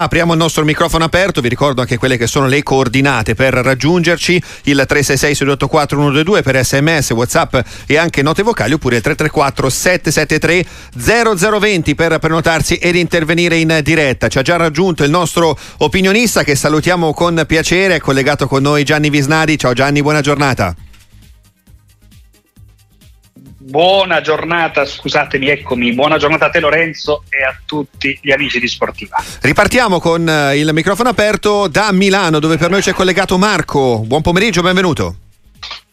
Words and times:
Apriamo 0.00 0.30
il 0.32 0.38
nostro 0.38 0.64
microfono 0.64 1.02
aperto, 1.02 1.40
vi 1.40 1.48
ricordo 1.48 1.80
anche 1.80 1.98
quelle 1.98 2.16
che 2.16 2.28
sono 2.28 2.46
le 2.46 2.62
coordinate 2.62 3.34
per 3.34 3.52
raggiungerci, 3.52 4.34
il 4.34 4.84
366 4.86 5.34
684 5.34 5.96
122 5.96 6.42
per 6.42 6.64
sms, 6.64 7.10
whatsapp 7.10 7.56
e 7.84 7.96
anche 7.96 8.22
note 8.22 8.44
vocali 8.44 8.74
oppure 8.74 8.94
il 8.94 9.02
334 9.02 9.68
773 9.68 10.66
0020 10.94 11.96
per 11.96 12.16
prenotarsi 12.20 12.76
ed 12.76 12.94
intervenire 12.94 13.56
in 13.56 13.80
diretta. 13.82 14.28
Ci 14.28 14.38
ha 14.38 14.42
già 14.42 14.54
raggiunto 14.54 15.02
il 15.02 15.10
nostro 15.10 15.58
opinionista 15.78 16.44
che 16.44 16.54
salutiamo 16.54 17.12
con 17.12 17.42
piacere, 17.44 17.96
è 17.96 17.98
collegato 17.98 18.46
con 18.46 18.62
noi 18.62 18.84
Gianni 18.84 19.10
Visnadi. 19.10 19.58
Ciao 19.58 19.72
Gianni, 19.72 20.00
buona 20.00 20.20
giornata. 20.20 20.76
Buona 23.68 24.22
giornata, 24.22 24.86
scusatemi, 24.86 25.50
eccomi. 25.50 25.92
Buona 25.92 26.16
giornata 26.16 26.46
a 26.46 26.48
te 26.48 26.58
Lorenzo 26.58 27.24
e 27.28 27.44
a 27.44 27.54
tutti 27.66 28.18
gli 28.22 28.32
amici 28.32 28.58
di 28.58 28.66
Sportiva. 28.66 29.18
Ripartiamo 29.42 30.00
con 30.00 30.26
eh, 30.26 30.56
il 30.56 30.70
microfono 30.72 31.10
aperto 31.10 31.68
da 31.68 31.92
Milano 31.92 32.38
dove 32.38 32.56
per 32.56 32.70
noi 32.70 32.80
c'è 32.80 32.94
collegato 32.94 33.36
Marco. 33.36 33.98
Buon 34.06 34.22
pomeriggio, 34.22 34.62
benvenuto. 34.62 35.16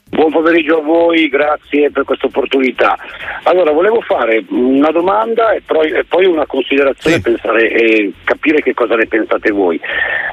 Buon 0.07 0.31
pomeriggio 0.31 0.77
a 0.77 0.83
voi, 0.83 1.27
grazie 1.27 1.91
per 1.91 2.05
questa 2.05 2.27
opportunità. 2.27 2.95
Allora, 3.43 3.73
volevo 3.73 3.99
fare 3.99 4.45
una 4.47 4.91
domanda 4.91 5.51
e 5.51 5.61
poi, 5.65 5.91
e 5.91 6.05
poi 6.05 6.23
una 6.27 6.45
considerazione 6.45 7.17
sì. 7.17 7.21
pensare, 7.23 7.69
e 7.71 8.13
capire 8.23 8.61
che 8.61 8.73
cosa 8.73 8.95
ne 8.95 9.05
pensate 9.05 9.51
voi. 9.51 9.77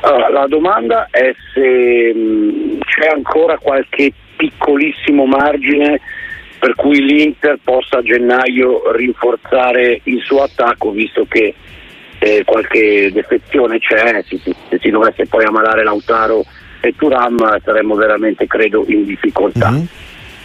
Allora, 0.03 0.31
la 0.31 0.47
domanda 0.47 1.09
è 1.11 1.35
se 1.53 2.15
mh, 2.15 2.79
c'è 2.85 3.09
ancora 3.09 3.59
qualche 3.59 4.13
piccolissimo 4.37 5.27
margine 5.27 6.01
per 6.63 6.77
cui 6.77 7.03
l'Inter 7.03 7.59
possa 7.61 7.99
a 7.99 8.03
gennaio 8.03 8.93
rinforzare 8.93 10.01
il 10.05 10.23
suo 10.23 10.45
attacco 10.45 10.93
visto 10.93 11.27
che 11.29 11.53
eh, 12.21 12.45
qualche 12.45 13.11
defezione 13.13 13.81
c'è, 13.81 14.23
se 14.29 14.39
si, 14.39 14.55
se 14.69 14.79
si, 14.81 14.91
dovesse 14.91 15.27
poi 15.27 15.45
ammalare 15.45 15.83
Lautaro 15.83 16.45
e 16.81 16.95
Turam 16.95 17.61
saremmo 17.65 17.97
veramente 17.97 18.47
credo 18.47 18.85
in 18.87 19.05
difficoltà. 19.05 19.71
Mm-hmm. 19.71 19.85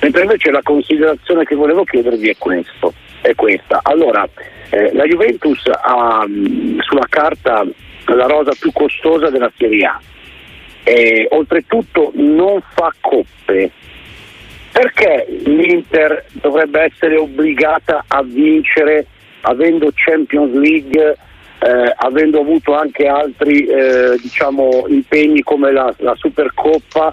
Mentre 0.01 0.21
invece 0.23 0.49
la 0.49 0.61
considerazione 0.63 1.43
che 1.43 1.53
volevo 1.53 1.83
chiedervi 1.83 2.29
è, 2.29 2.35
questo, 2.35 2.95
è 3.21 3.35
questa. 3.35 3.81
Allora, 3.83 4.27
eh, 4.71 4.91
la 4.93 5.03
Juventus 5.03 5.61
ha 5.67 6.25
mh, 6.25 6.79
sulla 6.79 7.05
carta 7.07 7.63
la 8.05 8.25
rosa 8.25 8.53
più 8.59 8.71
costosa 8.71 9.29
della 9.29 9.51
Serie 9.55 9.85
A. 9.85 10.01
E, 10.81 11.27
oltretutto 11.29 12.11
non 12.15 12.59
fa 12.73 12.91
coppe, 12.99 13.71
perché 14.77 15.25
l'Inter 15.27 16.23
dovrebbe 16.33 16.81
essere 16.81 17.17
obbligata 17.17 18.05
a 18.07 18.21
vincere 18.21 19.07
avendo 19.41 19.89
Champions 19.95 20.53
League, 20.53 21.17
eh, 21.59 21.93
avendo 21.95 22.41
avuto 22.41 22.75
anche 22.75 23.07
altri 23.07 23.65
eh, 23.65 24.19
diciamo, 24.21 24.85
impegni 24.87 25.41
come 25.41 25.71
la, 25.71 25.91
la, 25.97 26.13
Supercoppa 26.15 27.11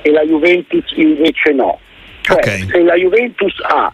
e 0.00 0.10
la 0.10 0.22
Juventus 0.22 0.90
invece 0.94 1.52
no? 1.52 1.78
Cioè, 2.22 2.38
okay. 2.38 2.66
se 2.66 2.82
la 2.82 2.94
Juventus 2.94 3.60
ha 3.60 3.92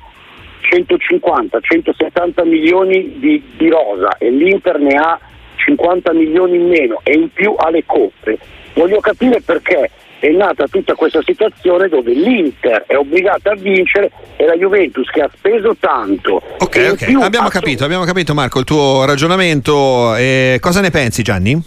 150-170 0.70 2.46
milioni 2.46 3.18
di, 3.18 3.42
di 3.56 3.68
rosa 3.68 4.16
e 4.18 4.30
l'Inter 4.30 4.78
ne 4.78 4.94
ha 4.94 5.18
50 5.56 6.12
milioni 6.12 6.54
in 6.54 6.68
meno 6.68 7.00
e 7.02 7.14
in 7.14 7.32
più 7.32 7.52
ha 7.58 7.68
le 7.68 7.82
coppe, 7.84 8.38
voglio 8.74 9.00
capire 9.00 9.40
perché 9.40 9.90
è 10.20 10.28
nata 10.30 10.66
tutta 10.66 10.94
questa 10.94 11.20
situazione 11.24 11.88
dove 11.88 12.12
l'Inter 12.12 12.84
è 12.86 12.96
obbligata 12.96 13.52
a 13.52 13.54
vincere 13.54 14.10
e 14.36 14.44
la 14.44 14.56
Juventus 14.56 15.08
che 15.10 15.22
ha 15.22 15.30
speso 15.34 15.76
tanto. 15.78 16.42
Ok, 16.58 16.88
ok, 16.92 17.18
abbiamo 17.22 17.48
capito, 17.48 17.84
abbiamo 17.84 18.04
capito 18.04 18.34
Marco 18.34 18.58
il 18.58 18.64
tuo 18.64 19.04
ragionamento. 19.04 20.16
Eh, 20.16 20.58
cosa 20.60 20.80
ne 20.80 20.90
pensi 20.90 21.22
Gianni? 21.22 21.60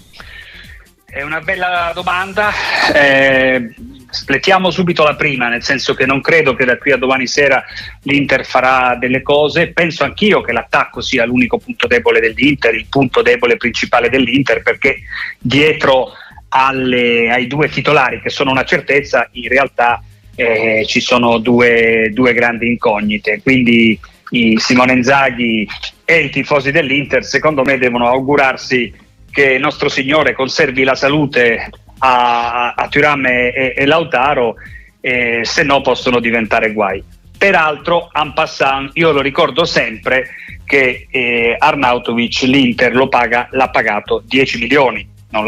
È 1.06 1.22
una 1.24 1.42
bella 1.42 1.92
domanda. 1.94 2.52
Eh, 2.94 3.74
splettiamo 4.10 4.70
subito 4.70 5.04
la 5.04 5.16
prima, 5.16 5.50
nel 5.50 5.64
senso 5.64 5.94
che 5.94 6.06
non 6.06 6.22
credo 6.22 6.54
che 6.54 6.64
da 6.64 6.78
qui 6.78 6.92
a 6.92 6.98
domani 6.98 7.28
sera 7.28 7.64
l'Inter 8.04 8.46
farà 8.46 8.96
delle 8.98 9.22
cose. 9.22 9.72
Penso 9.74 10.04
anch'io 10.06 10.42
che 10.42 10.54
l'attacco 10.54 11.02
sia 11.02 11.26
l'unico 11.26 11.58
punto 11.58 11.88
debole 11.88 12.20
dell'Inter, 12.20 12.76
il 12.76 12.88
punto 12.90 13.22
debole 13.22 13.58
principale 13.58 14.10
dell'Inter, 14.10 14.62
perché 14.62 15.00
dietro 15.38 16.12
alle, 16.54 17.30
ai 17.30 17.48
due 17.48 17.70
titolari 17.70 18.22
che 18.22 18.30
sono 18.30 18.52
una 18.52 18.64
certezza, 18.64 19.28
in 19.34 19.48
realtà 19.48 20.02
eh, 20.36 20.84
ci 20.86 21.00
sono 21.00 21.38
due, 21.38 22.10
due, 22.14 22.34
grandi 22.34 22.68
incognite. 22.68 23.42
Quindi 23.42 24.00
i 24.32 24.58
Simone 24.58 24.94
Inzaghi 24.94 25.68
e 26.04 26.20
i 26.20 26.30
tifosi 26.30 26.72
dell'Inter 26.72 27.24
secondo 27.24 27.64
me 27.64 27.78
devono 27.78 28.08
augurarsi 28.08 28.94
che 29.30 29.58
nostro 29.58 29.88
Signore 29.88 30.34
conservi 30.34 30.84
la 30.84 30.96
salute 30.96 31.70
a, 32.00 32.74
a 32.74 32.88
Turam 32.90 33.26
e, 33.26 33.74
e 33.78 33.86
Lautaro, 33.86 34.56
eh, 35.00 35.42
se 35.44 35.64
no 35.64 35.82
possono 35.82 36.20
diventare 36.20 36.74
guai. 36.74 37.02
Peraltro, 37.38 38.10
en 38.14 38.34
passant, 38.34 38.92
io 38.96 39.12
lo 39.12 39.22
ricordo 39.22 39.64
sempre 39.66 40.28
che 40.66 41.08
eh, 41.10 41.56
Arnautovic 41.58 42.42
l'Inter 42.42 43.08
paga, 43.08 43.48
l'ha 43.52 43.70
pagato 43.70 44.22
10 44.26 44.60
milioni 44.60 45.10
non, 45.32 45.46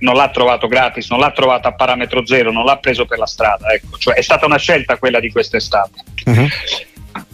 non, 0.00 0.14
l'ha 0.14 0.30
trovato 0.30 0.66
gratis, 0.68 1.08
non 1.10 1.20
l'ha 1.20 1.30
trovato 1.30 1.68
a 1.68 1.72
parametro 1.72 2.26
zero, 2.26 2.50
non 2.50 2.64
l'ha 2.64 2.78
preso 2.78 3.04
per 3.04 3.18
la 3.18 3.26
strada. 3.26 3.72
Ecco. 3.72 3.98
Cioè, 3.98 4.14
è 4.14 4.22
stata 4.22 4.46
una 4.46 4.58
scelta 4.58 4.96
quella 4.96 5.20
di 5.20 5.30
quest'estate. 5.30 6.02
Uh-huh. 6.24 6.48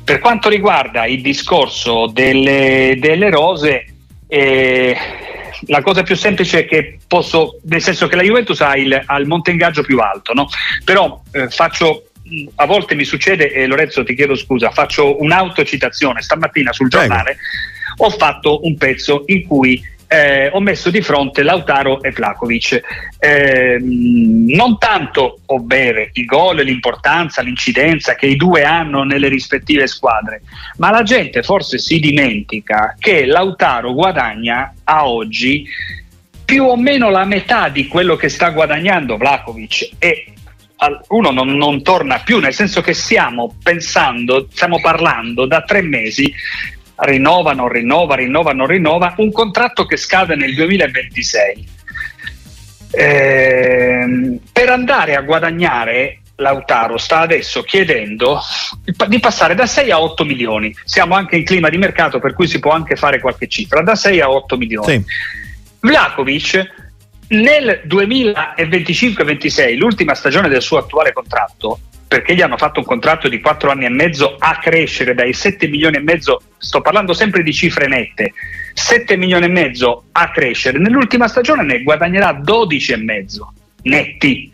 Per 0.05 0.19
quanto 0.19 0.49
riguarda 0.49 1.07
il 1.07 1.23
discorso 1.23 2.07
delle, 2.07 2.97
delle 2.99 3.31
rose, 3.31 3.87
eh, 4.27 4.97
la 5.67 5.83
cosa 5.83 6.03
più 6.03 6.17
semplice 6.17 6.61
è 6.61 6.65
che 6.67 6.99
posso, 7.07 7.59
nel 7.65 7.83
senso 7.83 8.09
che 8.09 8.17
la 8.17 8.23
Juventus 8.23 8.61
ha 8.61 8.77
il, 8.77 9.01
ha 9.05 9.17
il 9.17 9.27
monte 9.27 9.51
ingaggio 9.51 9.83
più 9.83 9.99
alto, 9.99 10.33
no? 10.33 10.49
però 10.85 11.23
eh, 11.33 11.49
faccio 11.49 12.07
a 12.55 12.67
volte 12.67 12.95
mi 12.95 13.05
succede, 13.05 13.53
e 13.53 13.67
Lorenzo 13.67 14.05
ti 14.05 14.15
chiedo 14.15 14.35
scusa, 14.35 14.71
faccio 14.71 15.21
un'autocitazione. 15.21 16.23
Stamattina 16.23 16.73
sul 16.73 16.89
giornale 16.89 17.37
Prego. 17.97 18.07
ho 18.07 18.11
fatto 18.11 18.65
un 18.65 18.77
pezzo 18.77 19.25
in 19.27 19.47
cui 19.47 19.83
eh, 20.13 20.51
ho 20.53 20.61
messo 20.61 20.91
di 20.91 21.01
fronte 21.01 21.43
Lautaro 21.43 22.03
e 22.03 22.11
Vlakovic. 22.11 22.81
Eh, 23.19 23.79
non 23.81 24.77
tanto, 24.77 25.39
ovvero 25.47 26.07
i 26.13 26.25
gol, 26.27 26.57
l'importanza, 26.57 27.41
l'incidenza 27.41 28.15
che 28.15 28.27
i 28.27 28.37
due 28.37 28.63
hanno 28.63 29.05
nelle 29.05 29.29
rispettive 29.29 29.87
squadre, 29.87 30.43
ma 30.77 30.91
la 30.91 31.03
gente 31.03 31.43
forse 31.43 31.79
si 31.79 31.99
dimentica 31.99 32.95
che 32.99 33.25
Lautaro 33.25 33.95
guadagna 33.95 34.75
a 34.85 35.09
oggi 35.09 35.67
più 36.45 36.65
o 36.65 36.77
meno 36.77 37.09
la 37.09 37.25
metà 37.25 37.71
di 37.71 37.87
quello 37.87 38.15
che 38.15 38.29
sta 38.29 38.51
guadagnando 38.51 39.17
Vlakovic 39.17 39.93
e 39.99 40.27
uno 41.09 41.31
non, 41.31 41.57
non, 41.57 41.81
torna 41.83 42.19
più, 42.19 42.41
nel 42.41 42.53
senso 42.53 42.81
che 42.81 42.93
stiamo 42.93 43.55
pensando, 43.63 44.49
stiamo 44.51 44.81
parlando 44.81 45.47
da 45.47 45.63
tre 45.63 45.81
mesi 45.81 46.31
rinnova, 47.05 47.53
non 47.53 47.69
rinnova, 47.69 48.15
rinnova, 48.15 48.53
non 48.53 48.67
rinnova, 48.67 49.15
un 49.19 49.33
contratto 49.33 49.87
che 49.87 49.97
scade 49.97 50.35
nel 50.35 50.55
2026. 50.55 51.69
Eh, 52.95 54.39
per 54.53 54.69
andare 54.69 55.17
a 55.17 55.23
guadagnare 55.23 56.23
Lautaro 56.37 56.99
sta 56.99 57.21
adesso 57.21 57.63
chiedendo 57.63 58.41
di 59.07 59.21
passare 59.21 59.55
da 59.55 59.67
6 59.67 59.91
a 59.91 60.01
8 60.01 60.25
milioni. 60.25 60.75
Siamo 60.85 61.15
anche 61.15 61.37
in 61.37 61.45
clima 61.45 61.69
di 61.69 61.79
mercato 61.79 62.19
per 62.19 62.35
cui 62.35 62.49
si 62.49 62.59
può 62.59 62.73
anche 62.73 62.97
fare 62.97 63.21
qualche 63.21 63.49
cifra, 63.49 63.83
da 63.83 63.95
6 63.95 64.21
a 64.21 64.31
8 64.31 64.57
milioni. 64.57 64.87
Sì. 64.87 65.05
Vlakovic 65.81 66.91
nel 67.29 67.83
2025-26, 67.87 69.77
l'ultima 69.77 70.15
stagione 70.15 70.49
del 70.49 70.63
suo 70.63 70.79
attuale 70.79 71.13
contratto, 71.13 71.79
perché 72.13 72.35
gli 72.35 72.43
hanno 72.43 72.59
fatto 72.59 72.81
un 72.81 72.85
contratto 72.85 73.27
di 73.27 73.41
4 73.41 73.71
anni 73.71 73.87
e 73.87 73.89
mezzo 73.89 74.37
a 74.39 74.59
crescere 74.61 75.15
dai 75.15 75.33
7 75.33 75.67
milioni 75.67 75.97
e 75.97 76.01
mezzo, 76.01 76.43
sto 76.59 76.83
parlando 76.83 77.15
sempre 77.15 77.43
di 77.43 77.55
cifre 77.55 77.89
nette, 77.89 78.35
7 78.75 79.17
milioni 79.17 79.47
e 79.47 79.49
mezzo 79.49 80.05
a 80.13 80.31
crescere, 80.31 80.79
nell'ultima 80.79 81.27
stagione 81.27 81.63
ne 81.63 81.83
guadagnerà 81.83 82.35
12 82.35 82.93
e 82.93 82.97
mezzo 82.99 83.55
netti. 83.85 84.53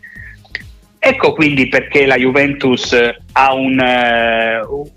Ecco 0.97 1.33
quindi 1.33 1.67
perché 1.67 2.05
la 2.05 2.15
Juventus 2.15 2.97
ha 3.33 3.53
un, 3.53 3.77
uh, 3.77 4.91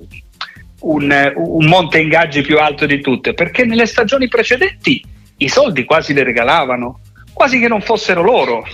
un, 0.83 1.33
un 1.35 1.67
monte 1.67 1.99
ingaggi 1.99 2.43
più 2.43 2.61
alto 2.61 2.87
di 2.87 3.01
tutte, 3.01 3.35
perché 3.35 3.65
nelle 3.65 3.87
stagioni 3.87 4.29
precedenti 4.29 5.05
i 5.39 5.49
soldi 5.49 5.83
quasi 5.85 6.13
le 6.13 6.23
regalavano, 6.23 7.01
quasi 7.33 7.59
che 7.59 7.67
non 7.67 7.81
fossero 7.81 8.23
loro. 8.23 8.65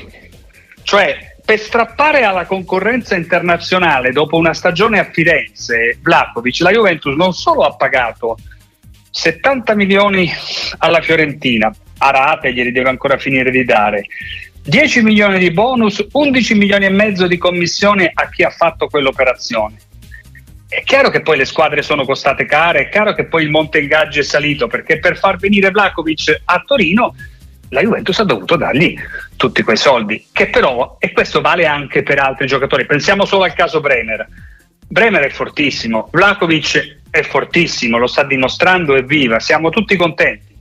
Cioè 0.82 1.27
per 1.48 1.58
strappare 1.58 2.24
alla 2.24 2.44
concorrenza 2.44 3.16
internazionale 3.16 4.12
dopo 4.12 4.36
una 4.36 4.52
stagione 4.52 4.98
a 4.98 5.08
Firenze, 5.10 5.96
Vlakovic, 6.02 6.60
la 6.60 6.72
Juventus 6.72 7.16
non 7.16 7.32
solo 7.32 7.62
ha 7.62 7.74
pagato 7.74 8.36
70 9.10 9.74
milioni 9.74 10.30
alla 10.76 11.00
Fiorentina, 11.00 11.74
a 12.00 12.10
rate 12.10 12.52
glieli 12.52 12.70
deve 12.70 12.90
ancora 12.90 13.16
finire 13.16 13.50
di 13.50 13.64
dare, 13.64 14.04
10 14.62 15.00
milioni 15.00 15.38
di 15.38 15.50
bonus, 15.50 16.06
11 16.12 16.54
milioni 16.54 16.84
e 16.84 16.90
mezzo 16.90 17.26
di 17.26 17.38
commissione 17.38 18.10
a 18.12 18.28
chi 18.28 18.42
ha 18.42 18.50
fatto 18.50 18.86
quell'operazione. 18.86 19.76
È 20.68 20.82
chiaro 20.82 21.08
che 21.08 21.22
poi 21.22 21.38
le 21.38 21.46
squadre 21.46 21.80
sono 21.80 22.04
costate 22.04 22.44
care, 22.44 22.80
è 22.80 22.88
chiaro 22.90 23.14
che 23.14 23.24
poi 23.24 23.44
il 23.44 23.50
monte 23.50 23.78
ingaggi 23.78 24.18
è 24.18 24.22
salito, 24.22 24.66
perché 24.66 24.98
per 24.98 25.16
far 25.16 25.38
venire 25.38 25.70
Vlakovic 25.70 26.42
a 26.44 26.62
Torino 26.66 27.14
la 27.70 27.80
Juventus 27.80 28.18
ha 28.18 28.24
dovuto 28.24 28.56
dargli 28.56 28.94
tutti 29.38 29.62
quei 29.62 29.76
soldi, 29.76 30.26
che 30.32 30.48
però, 30.48 30.96
e 30.98 31.12
questo 31.12 31.40
vale 31.40 31.64
anche 31.64 32.02
per 32.02 32.18
altri 32.18 32.46
giocatori, 32.46 32.84
pensiamo 32.84 33.24
solo 33.24 33.44
al 33.44 33.54
caso 33.54 33.80
Bremer. 33.80 34.26
Bremer 34.86 35.22
è 35.22 35.30
fortissimo, 35.30 36.08
Vlakovic 36.10 36.96
è 37.08 37.22
fortissimo, 37.22 37.98
lo 37.98 38.08
sta 38.08 38.24
dimostrando, 38.24 38.96
è 38.96 39.04
viva, 39.04 39.38
siamo 39.38 39.70
tutti 39.70 39.96
contenti. 39.96 40.56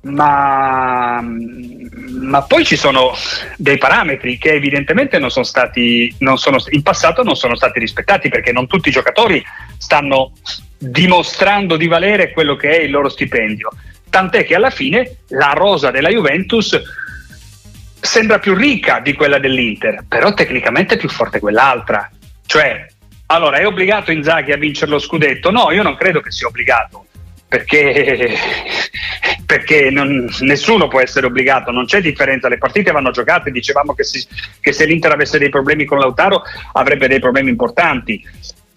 Ma, 0.00 1.20
ma, 1.20 2.42
poi 2.42 2.64
ci 2.64 2.76
sono 2.76 3.12
dei 3.56 3.76
parametri 3.76 4.38
che 4.38 4.52
evidentemente 4.52 5.18
non 5.18 5.30
sono 5.30 5.44
stati, 5.44 6.14
non 6.20 6.38
sono, 6.38 6.56
in 6.70 6.82
passato 6.82 7.22
non 7.22 7.34
sono 7.34 7.54
stati 7.54 7.80
rispettati 7.80 8.28
perché 8.30 8.52
non 8.52 8.66
tutti 8.66 8.88
i 8.88 8.92
giocatori 8.92 9.44
stanno 9.76 10.32
dimostrando 10.78 11.76
di 11.76 11.88
valere 11.88 12.30
quello 12.30 12.56
che 12.56 12.78
è 12.78 12.82
il 12.82 12.92
loro 12.92 13.10
stipendio. 13.10 13.70
Tant'è 14.08 14.46
che 14.46 14.54
alla 14.54 14.70
fine 14.70 15.18
la 15.28 15.52
rosa 15.54 15.90
della 15.90 16.08
Juventus 16.08 16.80
sembra 18.00 18.38
più 18.38 18.54
ricca 18.54 19.00
di 19.00 19.14
quella 19.14 19.38
dell'Inter, 19.38 20.04
però 20.06 20.32
tecnicamente 20.34 20.94
è 20.94 20.98
più 20.98 21.08
forte 21.08 21.40
quell'altra. 21.40 22.10
Cioè, 22.46 22.86
allora 23.26 23.58
è 23.58 23.66
obbligato 23.66 24.10
Inzaghi 24.10 24.52
a 24.52 24.56
vincere 24.56 24.90
lo 24.90 24.98
scudetto? 24.98 25.50
No, 25.50 25.70
io 25.70 25.82
non 25.82 25.96
credo 25.96 26.20
che 26.20 26.30
sia 26.30 26.46
obbligato. 26.46 27.04
Perché, 27.48 28.36
perché 29.46 29.90
non, 29.90 30.28
nessuno 30.40 30.88
può 30.88 31.00
essere 31.00 31.26
obbligato, 31.26 31.70
non 31.70 31.86
c'è 31.86 32.02
differenza, 32.02 32.48
le 32.48 32.58
partite 32.58 32.90
vanno 32.90 33.10
giocate, 33.10 33.50
dicevamo 33.50 33.94
che, 33.94 34.04
si, 34.04 34.26
che 34.60 34.72
se 34.72 34.84
l'Inter 34.84 35.12
avesse 35.12 35.38
dei 35.38 35.48
problemi 35.48 35.86
con 35.86 35.98
Lautaro 35.98 36.42
avrebbe 36.72 37.08
dei 37.08 37.20
problemi 37.20 37.48
importanti, 37.48 38.22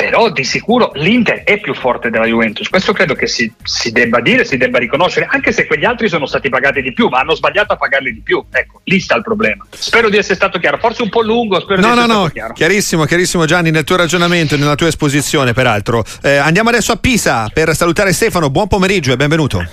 però 0.02 0.32
di 0.32 0.44
sicuro 0.44 0.92
l'Inter 0.96 1.44
è 1.44 1.60
più 1.60 1.76
forte 1.76 2.10
della 2.10 2.26
Juventus, 2.26 2.68
questo 2.70 2.92
credo 2.92 3.14
che 3.14 3.28
si, 3.28 3.52
si, 3.62 3.92
debba 3.92 4.20
dire, 4.20 4.46
si 4.46 4.58
debba 4.58 4.80
riconoscere, 4.80 5.28
anche 5.30 5.52
se 5.52 5.68
quegli 5.68 5.86
altri 5.86 6.10
sono 6.10 6.26
stati 6.26 6.50
pagati 6.50 6.82
di 6.82 6.92
più, 6.92 7.08
ma 7.08 7.20
hanno 7.20 7.36
sbagliato 7.36 7.74
a 7.74 7.76
pagarli 7.76 8.12
di 8.12 8.22
più, 8.22 8.44
ecco, 8.50 8.82
lì 8.86 9.00
sta 9.00 9.16
il 9.16 9.22
problema. 9.22 9.64
Spero 9.70 10.10
di 10.10 10.18
essere 10.18 10.36
stato 10.36 10.58
chiaro, 10.58 10.78
forse 10.80 11.04
un 11.04 11.10
po' 11.10 11.22
lungo, 11.22 11.60
spero 11.60 11.82
no, 11.82 11.88
di 11.88 11.94
essere 11.94 12.08
no, 12.08 12.14
stato 12.14 12.24
no, 12.24 12.30
chiaro. 12.30 12.54
Chiarissimo, 12.54 13.06
chiarissimo 13.06 13.46
Gianni 13.46 13.70
nel 13.70 13.84
tuo 13.84 13.96
ragionamento 13.96 14.56
e 14.56 14.58
nella 14.58 14.76
tua 14.76 14.88
esposizione 14.88 15.54
peraltro. 15.54 16.04
Eh, 16.24 16.38
andiamo 16.38 16.70
adesso 16.70 16.92
a 16.92 16.96
Pisa 16.96 17.50
per 17.54 17.76
salutare 17.76 18.12
Stefano, 18.12 18.50
buon 18.50 18.68
pomeriggio 18.68 19.12
e 19.12 19.18
benvenuto. 19.18 19.64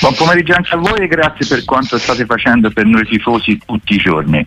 Buon 0.00 0.14
pomeriggio 0.14 0.54
anche 0.54 0.74
a 0.74 0.76
voi 0.76 1.04
e 1.04 1.06
grazie 1.06 1.46
per 1.46 1.64
quanto 1.64 1.98
state 1.98 2.26
facendo 2.26 2.68
per 2.70 2.84
noi 2.84 3.06
tifosi 3.06 3.58
tutti 3.64 3.94
i 3.94 3.98
giorni. 3.98 4.44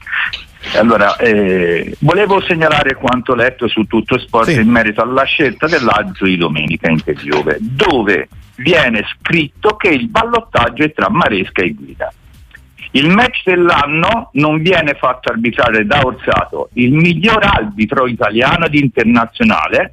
Allora, 0.75 1.15
eh, 1.17 1.95
volevo 1.99 2.41
segnalare 2.41 2.95
quanto 2.95 3.33
letto 3.33 3.67
su 3.67 3.83
tutto 3.83 4.19
sport 4.19 4.49
sì. 4.49 4.59
in 4.59 4.69
merito 4.69 5.01
alla 5.01 5.23
scelta 5.23 5.67
dell'Azzo 5.67 6.25
di 6.25 6.37
domenica 6.37 6.89
in 6.89 6.97
Juve, 6.97 7.57
dove 7.59 8.27
viene 8.57 9.05
scritto 9.15 9.75
che 9.75 9.89
il 9.89 10.07
ballottaggio 10.07 10.83
è 10.83 10.91
tra 10.91 11.09
Maresca 11.09 11.61
e 11.63 11.73
Guida. 11.73 12.11
Il 12.91 13.09
match 13.09 13.43
dell'anno 13.43 14.29
non 14.33 14.61
viene 14.61 14.93
fatto 14.93 15.29
arbitrare 15.29 15.85
da 15.85 16.01
Orsato, 16.03 16.69
il 16.73 16.93
miglior 16.93 17.43
arbitro 17.43 18.07
italiano 18.07 18.65
ed 18.65 18.75
internazionale, 18.75 19.91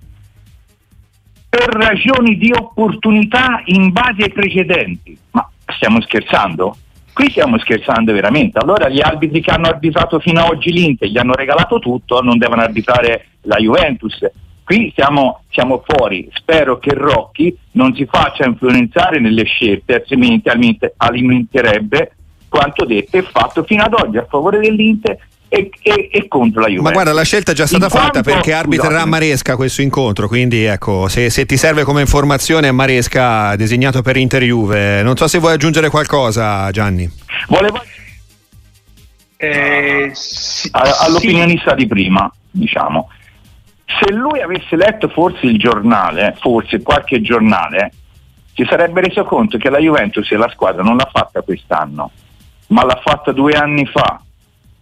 per 1.49 1.69
ragioni 1.69 2.37
di 2.37 2.53
opportunità 2.53 3.63
in 3.67 3.93
base 3.93 4.25
ai 4.25 4.33
precedenti. 4.33 5.17
Ma 5.33 5.49
stiamo 5.67 6.01
scherzando? 6.01 6.77
Qui 7.15 7.31
stiamo 7.31 7.59
scherzando 7.61 8.13
veramente. 8.13 8.59
Allora 8.59 8.89
gli 8.89 9.01
arbitri 9.01 9.41
che 9.41 9.53
hanno 9.53 9.69
arbitrato 9.69 10.19
fino 10.19 10.41
ad 10.41 10.51
oggi 10.51 10.73
l'Inter 10.73 11.09
gli 11.09 11.17
hanno 11.17 11.35
regalato 11.35 11.79
tutto, 11.79 12.21
non 12.21 12.39
devono 12.39 12.63
arbitrare 12.63 13.27
la 13.43 13.57
Juventus. 13.57 14.19
Qui 14.65 14.93
siamo, 14.97 15.43
siamo 15.51 15.85
fuori. 15.87 16.29
Spero 16.33 16.79
che 16.81 16.93
Rocchi 16.93 17.57
non 17.73 17.95
si 17.95 18.05
faccia 18.07 18.47
influenzare 18.47 19.21
nelle 19.21 19.45
scelte, 19.45 19.95
altrimenti 19.95 20.51
alimenterebbe 20.97 22.17
quanto 22.49 22.85
detto 22.85 23.17
e 23.17 23.23
fatto 23.23 23.63
fino 23.63 23.85
ad 23.85 23.95
oggi 23.95 24.17
a 24.17 24.27
favore 24.29 24.59
dell'Inter 24.59 25.17
e, 25.55 25.71
e, 25.83 26.09
e, 26.11 26.29
contro 26.29 26.63
la 26.63 26.67
Juventus. 26.67 26.87
Ma 26.87 26.91
guarda, 26.91 27.13
la 27.13 27.23
scelta 27.23 27.53
è 27.53 27.55
già 27.55 27.67
stata 27.67 27.85
In 27.85 27.91
fatta 27.91 28.11
quanto, 28.11 28.31
perché 28.31 28.53
arbitrerà 28.53 28.91
scusate. 28.91 29.09
Maresca 29.09 29.57
questo 29.57 29.83
incontro, 29.83 30.27
quindi 30.27 30.65
ecco, 30.65 31.07
se, 31.07 31.31
se, 31.31 31.47
ti 31.47 31.57
serve 31.57 31.85
come 31.85 32.01
informazione 32.01 32.73
Maresca 32.73 33.55
designato 33.55 34.03
per 34.03 34.17
Inter 34.17 34.43
Juve. 34.43 35.03
Non 35.03 35.17
so 35.17 35.29
se 35.29 35.39
vuoi 35.39 35.53
aggiungere 35.53 35.91
qualcosa, 35.91 36.69
Gianni. 36.73 37.09
Volevo 37.47 37.81
eh, 39.37 40.11
sì, 40.13 40.69
all'opinionista 40.73 41.71
sì. 41.71 41.77
di 41.77 41.87
prima, 41.87 42.31
diciamo. 42.51 43.11
Se 43.87 44.13
lui 44.13 44.41
avesse 44.41 44.75
letto 44.75 45.09
forse 45.09 45.47
il 45.47 45.57
giornale, 45.57 46.37
forse 46.41 46.83
qualche 46.83 47.21
giornale, 47.21 47.93
si 48.55 48.67
sarebbe 48.69 49.03
reso 49.03 49.25
conto 49.25 49.57
che 49.57 49.71
la 49.71 49.79
Juventus 49.79 50.29
e 50.33 50.37
la 50.37 50.51
squadra 50.53 50.83
non 50.83 50.97
l'ha 50.97 51.09
fatta 51.13 51.43
quest'anno, 51.43 52.11
ma 52.69 52.85
l'ha 52.85 53.01
fatta 53.05 53.31
due 53.31 53.53
anni 53.53 53.87
fa 53.87 54.24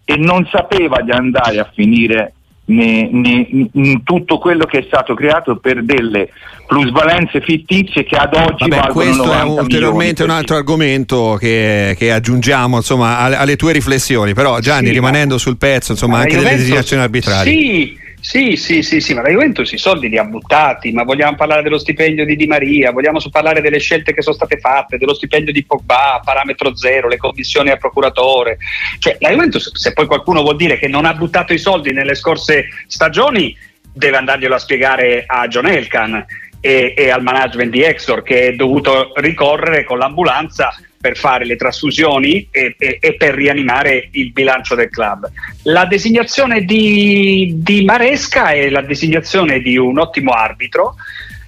e 0.04 0.16
non 0.16 0.48
sapeva 0.50 1.00
di 1.00 1.10
andare 1.10 1.58
a 1.58 1.70
finire 1.72 2.34
ne, 2.64 3.08
ne, 3.10 3.46
in 3.72 4.02
tutto 4.04 4.38
quello 4.38 4.64
che 4.64 4.78
è 4.78 4.84
stato 4.86 5.14
creato 5.14 5.56
per 5.56 5.82
delle 5.82 6.28
plusvalenze 6.66 7.40
fittizie 7.40 8.04
che 8.04 8.16
ad 8.16 8.34
oggi 8.34 8.68
Vabbè, 8.68 8.92
questo 8.92 9.32
è 9.32 9.42
ulteriormente 9.42 10.22
un 10.22 10.30
altro 10.30 10.56
argomento 10.56 11.36
che, 11.38 11.94
che 11.98 12.12
aggiungiamo 12.12 12.76
insomma, 12.76 13.18
alle, 13.18 13.36
alle, 13.36 13.56
tue 13.56 13.72
riflessioni. 13.72 14.32
Però 14.32 14.58
Gianni 14.60 14.86
sì, 14.88 14.92
rimanendo 14.92 15.38
sul 15.38 15.56
pezzo 15.56 15.92
insomma, 15.92 16.18
anche 16.18 16.36
delle 16.36 16.56
designazioni 16.56 17.02
arbitrarie. 17.02 17.52
sì 17.52 18.00
sì, 18.22 18.54
sì, 18.54 18.82
sì, 18.82 19.00
sì, 19.00 19.14
ma 19.14 19.22
la 19.22 19.30
Juventus 19.30 19.72
i 19.72 19.78
soldi 19.78 20.08
li 20.08 20.16
ha 20.16 20.22
buttati, 20.22 20.92
ma 20.92 21.02
vogliamo 21.02 21.34
parlare 21.34 21.62
dello 21.62 21.76
stipendio 21.76 22.24
di 22.24 22.36
Di 22.36 22.46
Maria, 22.46 22.92
vogliamo 22.92 23.18
parlare 23.32 23.60
delle 23.60 23.80
scelte 23.80 24.14
che 24.14 24.22
sono 24.22 24.36
state 24.36 24.60
fatte, 24.60 24.96
dello 24.96 25.12
stipendio 25.12 25.52
di 25.52 25.64
Pogba, 25.64 26.20
parametro 26.24 26.76
zero, 26.76 27.08
le 27.08 27.16
commissioni 27.16 27.70
al 27.70 27.78
procuratore. 27.78 28.58
Cioè, 29.00 29.16
la 29.18 29.30
Juventus, 29.30 29.76
se 29.76 29.92
poi 29.92 30.06
qualcuno 30.06 30.42
vuol 30.42 30.54
dire 30.54 30.78
che 30.78 30.86
non 30.86 31.04
ha 31.04 31.14
buttato 31.14 31.52
i 31.52 31.58
soldi 31.58 31.92
nelle 31.92 32.14
scorse 32.14 32.66
stagioni, 32.86 33.56
deve 33.92 34.18
andarglielo 34.18 34.54
a 34.54 34.58
spiegare 34.58 35.24
a 35.26 35.48
John 35.48 35.66
Elkan 35.66 36.24
e, 36.60 36.94
e 36.96 37.10
al 37.10 37.24
management 37.24 37.72
di 37.72 37.82
Exor 37.82 38.22
che 38.22 38.46
è 38.46 38.52
dovuto 38.52 39.14
ricorrere 39.16 39.82
con 39.82 39.98
l'ambulanza 39.98 40.72
per 41.02 41.16
fare 41.16 41.44
le 41.44 41.56
trasfusioni 41.56 42.46
e, 42.52 42.76
e, 42.78 42.98
e, 43.00 43.14
per 43.14 43.34
rianimare 43.34 44.08
il 44.12 44.30
bilancio 44.30 44.76
del 44.76 44.88
club. 44.88 45.28
La 45.64 45.84
designazione 45.84 46.64
di, 46.64 47.54
di 47.56 47.84
Maresca 47.84 48.52
è 48.52 48.70
la 48.70 48.82
designazione 48.82 49.60
di 49.60 49.76
un 49.76 49.98
ottimo 49.98 50.30
arbitro. 50.30 50.94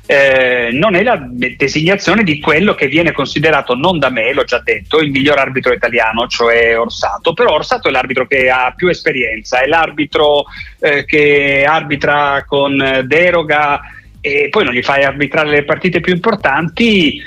Eh, 0.07 0.71
non 0.73 0.97
è 0.97 1.03
la 1.03 1.25
designazione 1.57 2.25
di 2.25 2.41
quello 2.41 2.75
che 2.75 2.89
viene 2.89 3.13
considerato 3.13 3.75
non 3.75 3.99
da 3.99 4.11
me, 4.11 4.35
l'ho 4.35 4.45
già 4.45 4.59
detto, 4.59 4.99
il 4.99 5.11
miglior 5.11 5.39
arbitro 5.39 5.73
italiano, 5.73 6.27
cioè 6.27 6.79
Orsato, 6.79 7.33
però 7.33 7.55
Orsato 7.55 7.89
è 7.89 7.91
l'arbitro 7.93 8.27
che 8.27 8.51
ha 8.51 8.75
più 8.77 8.89
esperienza, 8.89 9.61
è 9.61 9.67
l'arbitro 9.67 10.47
eh, 10.81 11.05
che 11.05 11.65
arbitra 11.67 12.45
con 12.45 13.05
deroga 13.07 13.81
e 14.21 14.49
poi 14.51 14.65
non 14.65 14.75
gli 14.75 14.83
fai 14.83 15.05
arbitrare 15.05 15.49
le 15.49 15.65
partite 15.65 16.01
più 16.01 16.13
importanti 16.13 17.23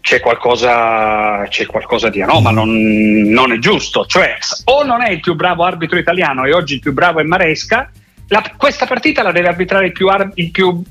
c'è 0.00 0.20
qualcosa, 0.20 1.46
c'è 1.48 1.66
qualcosa 1.66 2.08
di 2.08 2.22
anomalo, 2.22 2.64
non, 2.64 3.22
non 3.28 3.52
è 3.52 3.58
giusto. 3.58 4.06
Cioè, 4.06 4.38
o 4.64 4.84
non 4.84 5.02
è 5.02 5.10
il 5.10 5.20
più 5.20 5.34
bravo 5.34 5.64
arbitro 5.64 5.98
italiano 5.98 6.44
e 6.44 6.52
oggi 6.52 6.74
il 6.74 6.80
più 6.80 6.92
bravo 6.92 7.20
è 7.20 7.24
Maresca, 7.24 7.90
la, 8.28 8.42
questa 8.56 8.86
partita 8.86 9.22
la 9.22 9.32
deve 9.32 9.48
arbitrare 9.48 9.86
il 9.86 9.92
più, 9.92 10.08
ar, 10.08 10.30
il 10.34 10.50
più 10.50 10.82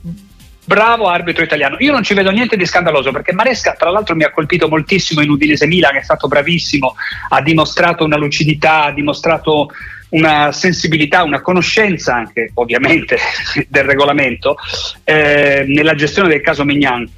bravo 0.65 1.07
arbitro 1.07 1.43
italiano. 1.43 1.77
Io 1.79 1.91
non 1.91 2.03
ci 2.03 2.13
vedo 2.13 2.29
niente 2.29 2.57
di 2.57 2.65
scandaloso 2.65 3.11
perché 3.11 3.33
Maresca, 3.33 3.73
tra 3.73 3.89
l'altro, 3.89 4.15
mi 4.15 4.23
ha 4.23 4.31
colpito 4.31 4.67
moltissimo 4.67 5.21
in 5.21 5.29
Udinese 5.29 5.65
Milan, 5.65 5.95
è 5.95 6.03
stato 6.03 6.27
bravissimo, 6.27 6.95
ha 7.29 7.41
dimostrato 7.41 8.03
una 8.03 8.17
lucidità, 8.17 8.85
ha 8.85 8.91
dimostrato 8.91 9.69
una 10.09 10.51
sensibilità, 10.51 11.23
una 11.23 11.41
conoscenza 11.41 12.15
anche, 12.15 12.51
ovviamente, 12.55 13.17
del 13.67 13.83
regolamento 13.83 14.57
eh, 15.03 15.63
nella 15.67 15.95
gestione 15.95 16.29
del 16.29 16.41
caso 16.41 16.65
Mignan. 16.65 17.09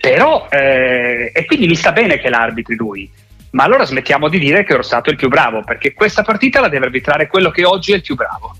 Però, 0.00 0.46
eh, 0.50 1.32
e 1.34 1.44
quindi 1.46 1.66
mi 1.66 1.74
sta 1.74 1.92
bene 1.92 2.18
che 2.18 2.28
l'arbitri 2.28 2.76
lui, 2.76 3.10
ma 3.52 3.64
allora 3.64 3.84
smettiamo 3.84 4.28
di 4.28 4.38
dire 4.38 4.64
che 4.64 4.74
Orsato 4.74 5.08
è 5.08 5.12
il 5.12 5.18
più 5.18 5.28
bravo, 5.28 5.62
perché 5.64 5.92
questa 5.92 6.22
partita 6.22 6.60
la 6.60 6.68
deve 6.68 6.86
arbitrare 6.86 7.26
quello 7.26 7.50
che 7.50 7.64
oggi 7.64 7.92
è 7.92 7.96
il 7.96 8.02
più 8.02 8.14
bravo. 8.14 8.54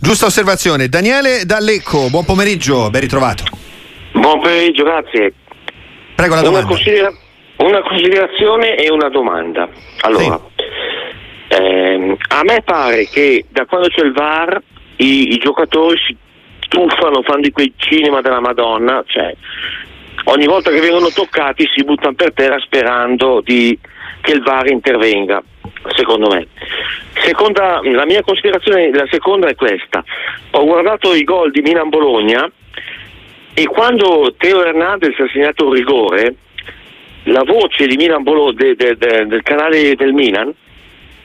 Giusta 0.00 0.26
osservazione. 0.26 0.88
Daniele 0.88 1.44
D'Allecco, 1.44 2.08
buon 2.10 2.24
pomeriggio, 2.24 2.90
ben 2.90 3.00
ritrovato. 3.00 3.44
Buon 4.12 4.40
pomeriggio, 4.40 4.84
grazie. 4.84 5.32
Prego 6.14 6.34
la 6.34 6.42
domanda. 6.42 6.66
Una, 6.66 6.74
considera- 6.74 7.14
una 7.56 7.82
considerazione 7.82 8.76
e 8.76 8.90
una 8.90 9.08
domanda. 9.08 9.68
Allora, 10.00 10.40
sì. 10.56 11.56
ehm, 11.56 12.16
a 12.28 12.42
me 12.44 12.62
pare 12.62 13.08
che 13.08 13.44
da 13.48 13.64
quando 13.66 13.88
c'è 13.88 14.02
il 14.02 14.12
VAR 14.12 14.62
i, 14.96 15.32
i 15.32 15.38
giocatori 15.38 15.98
si 16.06 16.16
tuffano, 16.68 17.22
fanno 17.22 17.40
di 17.40 17.50
quei 17.50 17.72
cinema 17.76 18.20
della 18.20 18.40
Madonna, 18.40 19.02
cioè 19.06 19.34
ogni 20.24 20.46
volta 20.46 20.70
che 20.70 20.80
vengono 20.80 21.10
toccati 21.10 21.68
si 21.74 21.84
buttano 21.84 22.14
per 22.14 22.32
terra 22.32 22.58
sperando 22.60 23.40
di, 23.42 23.78
che 24.20 24.32
il 24.32 24.42
VAR 24.42 24.70
intervenga, 24.70 25.42
secondo 25.94 26.30
me. 26.30 26.46
Seconda, 27.14 27.80
la 27.82 28.06
mia 28.06 28.22
considerazione, 28.22 28.90
la 28.92 29.06
seconda 29.10 29.48
è 29.48 29.54
questa. 29.54 30.02
Ho 30.52 30.64
guardato 30.64 31.14
i 31.14 31.24
gol 31.24 31.50
di 31.50 31.60
Milan-Bologna 31.60 32.50
e 33.54 33.66
quando 33.66 34.34
Teo 34.36 34.64
Hernandez 34.64 35.18
ha 35.20 35.28
segnato 35.30 35.66
un 35.66 35.74
rigore, 35.74 36.34
la 37.24 37.42
voce 37.44 37.86
de, 37.86 38.74
de, 38.74 38.96
de, 38.96 39.26
del 39.26 39.42
canale 39.42 39.94
del 39.94 40.12
Milan 40.12 40.52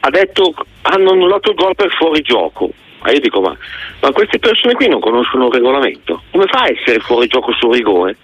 ha 0.02 0.10
detto 0.10 0.54
hanno 0.84 1.12
annullato 1.12 1.50
il 1.50 1.56
gol 1.56 1.76
per 1.76 1.92
fuori 1.92 2.22
gioco. 2.22 2.70
Ma 3.02 3.12
io 3.12 3.20
dico, 3.20 3.42
ma, 3.42 3.56
ma, 4.02 4.12
queste 4.12 4.40
persone 4.40 4.74
qui 4.74 4.88
non 4.88 5.00
conoscono 5.00 5.48
il 5.48 5.54
regolamento. 5.54 6.22
Come 6.32 6.46
fa 6.48 6.64
a 6.64 6.70
essere 6.70 7.00
fuori 7.00 7.28
gioco 7.28 7.54
sul 7.54 7.74
rigore? 7.74 8.18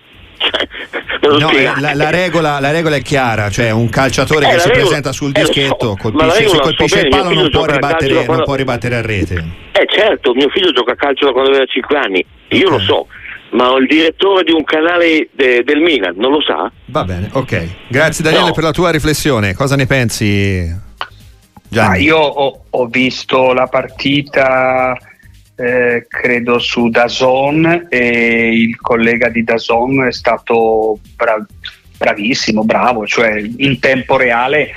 No, 1.39 1.49
eh, 1.49 1.63
la, 1.79 1.93
la, 1.93 2.09
regola, 2.09 2.59
la, 2.59 2.71
regola, 2.71 2.95
è 2.95 3.01
chiara, 3.01 3.49
cioè 3.49 3.71
un 3.71 3.89
calciatore 3.89 4.47
eh, 4.47 4.53
che 4.53 4.59
si 4.59 4.67
regola, 4.67 4.85
presenta 4.85 5.11
sul 5.11 5.31
eh, 5.33 5.41
dischetto, 5.41 5.87
so, 5.87 5.97
colpisce, 5.99 6.49
se 6.49 6.59
colpisce 6.59 6.99
il 7.01 7.09
palo 7.09 7.33
non 7.33 7.49
può, 7.49 7.65
ribattere, 7.65 8.13
quando... 8.13 8.33
non 8.33 8.43
può 8.43 8.55
ribattere 8.55 8.95
a 8.95 9.01
rete. 9.01 9.45
Eh 9.71 9.87
certo, 9.89 10.33
mio 10.33 10.49
figlio 10.49 10.71
gioca 10.71 10.93
a 10.93 10.95
calcio 10.95 11.25
da 11.25 11.31
quando 11.31 11.49
aveva 11.49 11.65
5 11.65 11.97
anni, 11.97 12.25
io 12.49 12.67
okay. 12.67 12.77
lo 12.77 12.83
so, 12.83 13.07
ma 13.51 13.75
il 13.77 13.87
direttore 13.87 14.43
di 14.43 14.51
un 14.51 14.63
canale 14.63 15.29
de, 15.31 15.63
del 15.63 15.79
Milan 15.79 16.15
non 16.17 16.31
lo 16.31 16.41
sa? 16.41 16.71
Va 16.85 17.03
bene, 17.03 17.29
ok. 17.31 17.67
Grazie 17.87 18.23
Daniele 18.23 18.47
no. 18.47 18.53
per 18.53 18.63
la 18.63 18.71
tua 18.71 18.91
riflessione. 18.91 19.53
Cosa 19.53 19.75
ne 19.75 19.85
pensi? 19.85 20.83
Ah, 21.77 21.97
io 21.97 22.17
ho, 22.17 22.65
ho, 22.69 22.85
visto 22.87 23.51
la 23.51 23.67
partita 23.67 24.95
eh, 25.55 26.05
credo 26.07 26.59
su 26.59 26.89
Dazon 26.89 27.88
e 27.89 28.53
il 28.53 28.75
collega 28.77 29.29
di 29.29 29.43
Dazon 29.43 30.05
è 30.05 30.12
stato 30.12 31.00
bra- 31.15 31.45
bravissimo, 31.97 32.63
bravo, 32.63 33.05
cioè 33.07 33.41
in 33.57 33.79
tempo 33.79 34.17
reale 34.17 34.71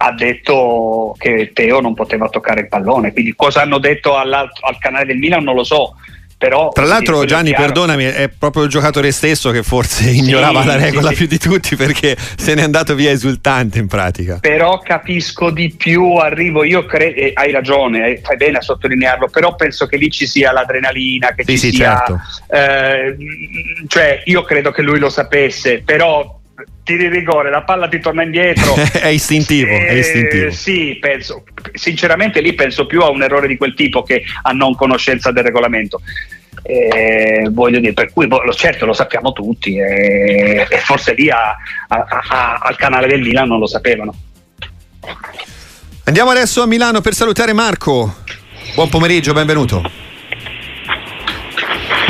ha 0.00 0.12
detto 0.12 1.14
che 1.18 1.50
Teo 1.52 1.80
non 1.80 1.94
poteva 1.94 2.28
toccare 2.28 2.60
il 2.60 2.68
pallone, 2.68 3.12
quindi 3.12 3.34
cosa 3.34 3.62
hanno 3.62 3.78
detto 3.78 4.16
al 4.16 4.50
canale 4.78 5.06
del 5.06 5.18
Milan 5.18 5.42
non 5.42 5.54
lo 5.54 5.64
so, 5.64 5.96
però, 6.38 6.68
Tra 6.68 6.84
l'altro, 6.84 7.24
Gianni, 7.24 7.52
perdonami, 7.52 8.04
è 8.04 8.28
proprio 8.28 8.62
il 8.62 8.68
giocatore 8.70 9.10
stesso 9.10 9.50
che 9.50 9.64
forse 9.64 10.04
ignorava 10.08 10.64
la 10.64 10.76
regola 10.76 11.08
sì, 11.08 11.16
più 11.16 11.26
di 11.26 11.36
tutti 11.36 11.74
perché 11.74 12.16
se 12.36 12.54
n'è 12.54 12.62
andato 12.62 12.94
via 12.94 13.10
esultante 13.10 13.80
in 13.80 13.88
pratica. 13.88 14.38
Però 14.40 14.78
capisco 14.78 15.50
di 15.50 15.74
più, 15.76 16.14
arrivo, 16.14 16.62
io 16.62 16.86
credo, 16.86 17.16
eh, 17.16 17.32
hai 17.34 17.50
ragione, 17.50 18.06
eh, 18.06 18.20
fai 18.22 18.36
bene 18.36 18.58
a 18.58 18.60
sottolinearlo, 18.60 19.26
però 19.26 19.56
penso 19.56 19.86
che 19.86 19.96
lì 19.96 20.10
ci 20.10 20.28
sia 20.28 20.52
l'adrenalina, 20.52 21.34
che 21.34 21.42
sì, 21.44 21.58
ci 21.58 21.72
sia... 21.72 22.04
Certo. 22.06 22.20
Eh, 22.46 23.16
cioè, 23.88 24.22
io 24.26 24.42
credo 24.44 24.70
che 24.70 24.82
lui 24.82 25.00
lo 25.00 25.10
sapesse, 25.10 25.82
però 25.84 26.37
tiri 26.82 27.08
rigore, 27.08 27.50
la 27.50 27.62
palla 27.62 27.88
ti 27.88 28.00
torna 28.00 28.22
indietro. 28.22 28.74
è 28.92 29.08
istintivo, 29.08 29.70
eh, 29.70 29.86
è 29.86 29.92
istintivo. 29.92 30.50
Sì, 30.50 30.96
penso, 31.00 31.44
sinceramente 31.72 32.40
lì 32.40 32.54
penso 32.54 32.86
più 32.86 33.02
a 33.02 33.10
un 33.10 33.22
errore 33.22 33.46
di 33.46 33.56
quel 33.56 33.74
tipo 33.74 34.02
che 34.02 34.24
a 34.42 34.52
non 34.52 34.74
conoscenza 34.74 35.30
del 35.30 35.44
regolamento. 35.44 36.00
Eh, 36.62 37.48
voglio 37.50 37.78
dire, 37.78 37.92
per 37.92 38.12
cui 38.12 38.26
boh, 38.26 38.42
certo 38.52 38.84
lo 38.84 38.92
sappiamo 38.92 39.32
tutti 39.32 39.78
eh, 39.78 40.66
e 40.68 40.78
forse 40.78 41.14
lì 41.14 41.30
a, 41.30 41.56
a, 41.88 42.06
a, 42.28 42.58
al 42.62 42.76
canale 42.76 43.06
del 43.06 43.22
Milan 43.22 43.48
non 43.48 43.58
lo 43.58 43.66
sapevano. 43.66 44.14
Andiamo 46.04 46.30
adesso 46.30 46.62
a 46.62 46.66
Milano 46.66 47.00
per 47.00 47.14
salutare 47.14 47.52
Marco. 47.52 48.16
Buon 48.74 48.88
pomeriggio, 48.88 49.32
benvenuto. 49.32 49.82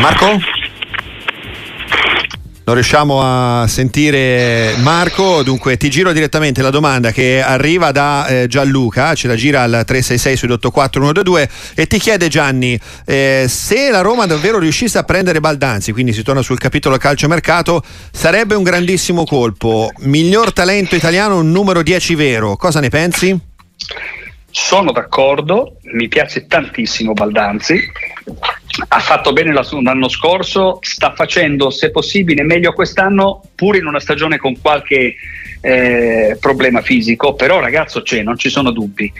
Marco? 0.00 0.38
Non 2.68 2.76
riusciamo 2.76 3.22
a 3.22 3.66
sentire 3.66 4.74
Marco, 4.80 5.42
dunque 5.42 5.78
ti 5.78 5.88
giro 5.88 6.12
direttamente 6.12 6.60
la 6.60 6.68
domanda 6.68 7.12
che 7.12 7.40
arriva 7.40 7.92
da 7.92 8.26
eh, 8.26 8.46
Gianluca, 8.46 9.14
ce 9.14 9.26
la 9.26 9.36
gira 9.36 9.62
al 9.62 9.84
366 9.86 10.36
su 10.36 10.46
122 10.46 11.48
e 11.74 11.86
ti 11.86 11.98
chiede 11.98 12.28
Gianni 12.28 12.78
eh, 13.06 13.46
se 13.48 13.90
la 13.90 14.02
Roma 14.02 14.26
davvero 14.26 14.58
riuscisse 14.58 14.98
a 14.98 15.02
prendere 15.04 15.40
Baldanzi, 15.40 15.92
quindi 15.92 16.12
si 16.12 16.22
torna 16.22 16.42
sul 16.42 16.58
capitolo 16.58 16.98
calciomercato, 16.98 17.82
sarebbe 18.12 18.54
un 18.54 18.64
grandissimo 18.64 19.24
colpo, 19.24 19.90
miglior 20.00 20.52
talento 20.52 20.94
italiano, 20.94 21.40
numero 21.40 21.82
10 21.82 22.14
vero, 22.16 22.56
cosa 22.56 22.80
ne 22.80 22.90
pensi? 22.90 23.40
Sono 24.50 24.92
d'accordo, 24.92 25.78
mi 25.94 26.08
piace 26.08 26.46
tantissimo 26.46 27.14
Baldanzi, 27.14 27.80
ha 28.86 29.00
fatto 29.00 29.32
bene 29.32 29.52
l'anno 29.52 30.08
scorso, 30.08 30.78
sta 30.80 31.12
facendo 31.14 31.70
se 31.70 31.90
possibile 31.90 32.44
meglio 32.44 32.72
quest'anno 32.72 33.42
pur 33.54 33.76
in 33.76 33.86
una 33.86 34.00
stagione 34.00 34.38
con 34.38 34.60
qualche 34.60 35.16
eh, 35.60 36.36
problema 36.40 36.80
fisico, 36.82 37.34
però 37.34 37.58
ragazzo 37.58 38.02
c'è, 38.02 38.22
non 38.22 38.38
ci 38.38 38.48
sono 38.48 38.70
dubbi. 38.70 39.12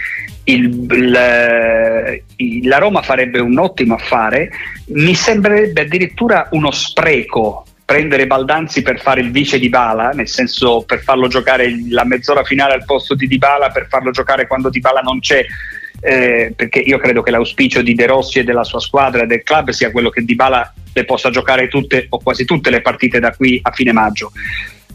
Il, 0.44 0.86
il, 0.90 2.22
il, 2.36 2.68
la 2.68 2.78
Roma 2.78 3.02
farebbe 3.02 3.40
un 3.40 3.58
ottimo 3.58 3.94
affare, 3.94 4.50
mi 4.88 5.14
sembrerebbe 5.14 5.82
addirittura 5.82 6.48
uno 6.52 6.70
spreco 6.70 7.64
prendere 7.84 8.26
Baldanzi 8.26 8.82
per 8.82 9.00
fare 9.00 9.22
il 9.22 9.30
vice 9.30 9.58
di 9.58 9.70
Bala, 9.70 10.10
nel 10.10 10.28
senso 10.28 10.82
per 10.82 11.00
farlo 11.00 11.26
giocare 11.26 11.74
la 11.88 12.04
mezz'ora 12.04 12.44
finale 12.44 12.74
al 12.74 12.84
posto 12.84 13.14
di 13.14 13.26
Dybala, 13.26 13.70
per 13.70 13.86
farlo 13.88 14.10
giocare 14.10 14.46
quando 14.46 14.68
Dybala 14.68 15.00
non 15.00 15.20
c'è, 15.20 15.42
eh, 16.00 16.52
perché 16.54 16.78
io 16.78 16.98
credo 16.98 17.22
che 17.22 17.30
l'auspicio 17.30 17.82
di 17.82 17.94
De 17.94 18.06
Rossi 18.06 18.38
e 18.38 18.44
della 18.44 18.64
sua 18.64 18.80
squadra 18.80 19.22
e 19.22 19.26
del 19.26 19.42
club 19.42 19.70
sia 19.70 19.90
quello 19.90 20.10
che 20.10 20.24
Dybala 20.24 20.72
le 20.92 21.04
possa 21.04 21.30
giocare 21.30 21.68
tutte 21.68 22.06
o 22.08 22.18
quasi 22.18 22.44
tutte 22.44 22.70
le 22.70 22.80
partite 22.80 23.20
da 23.20 23.32
qui 23.32 23.58
a 23.62 23.72
fine 23.72 23.92
maggio. 23.92 24.32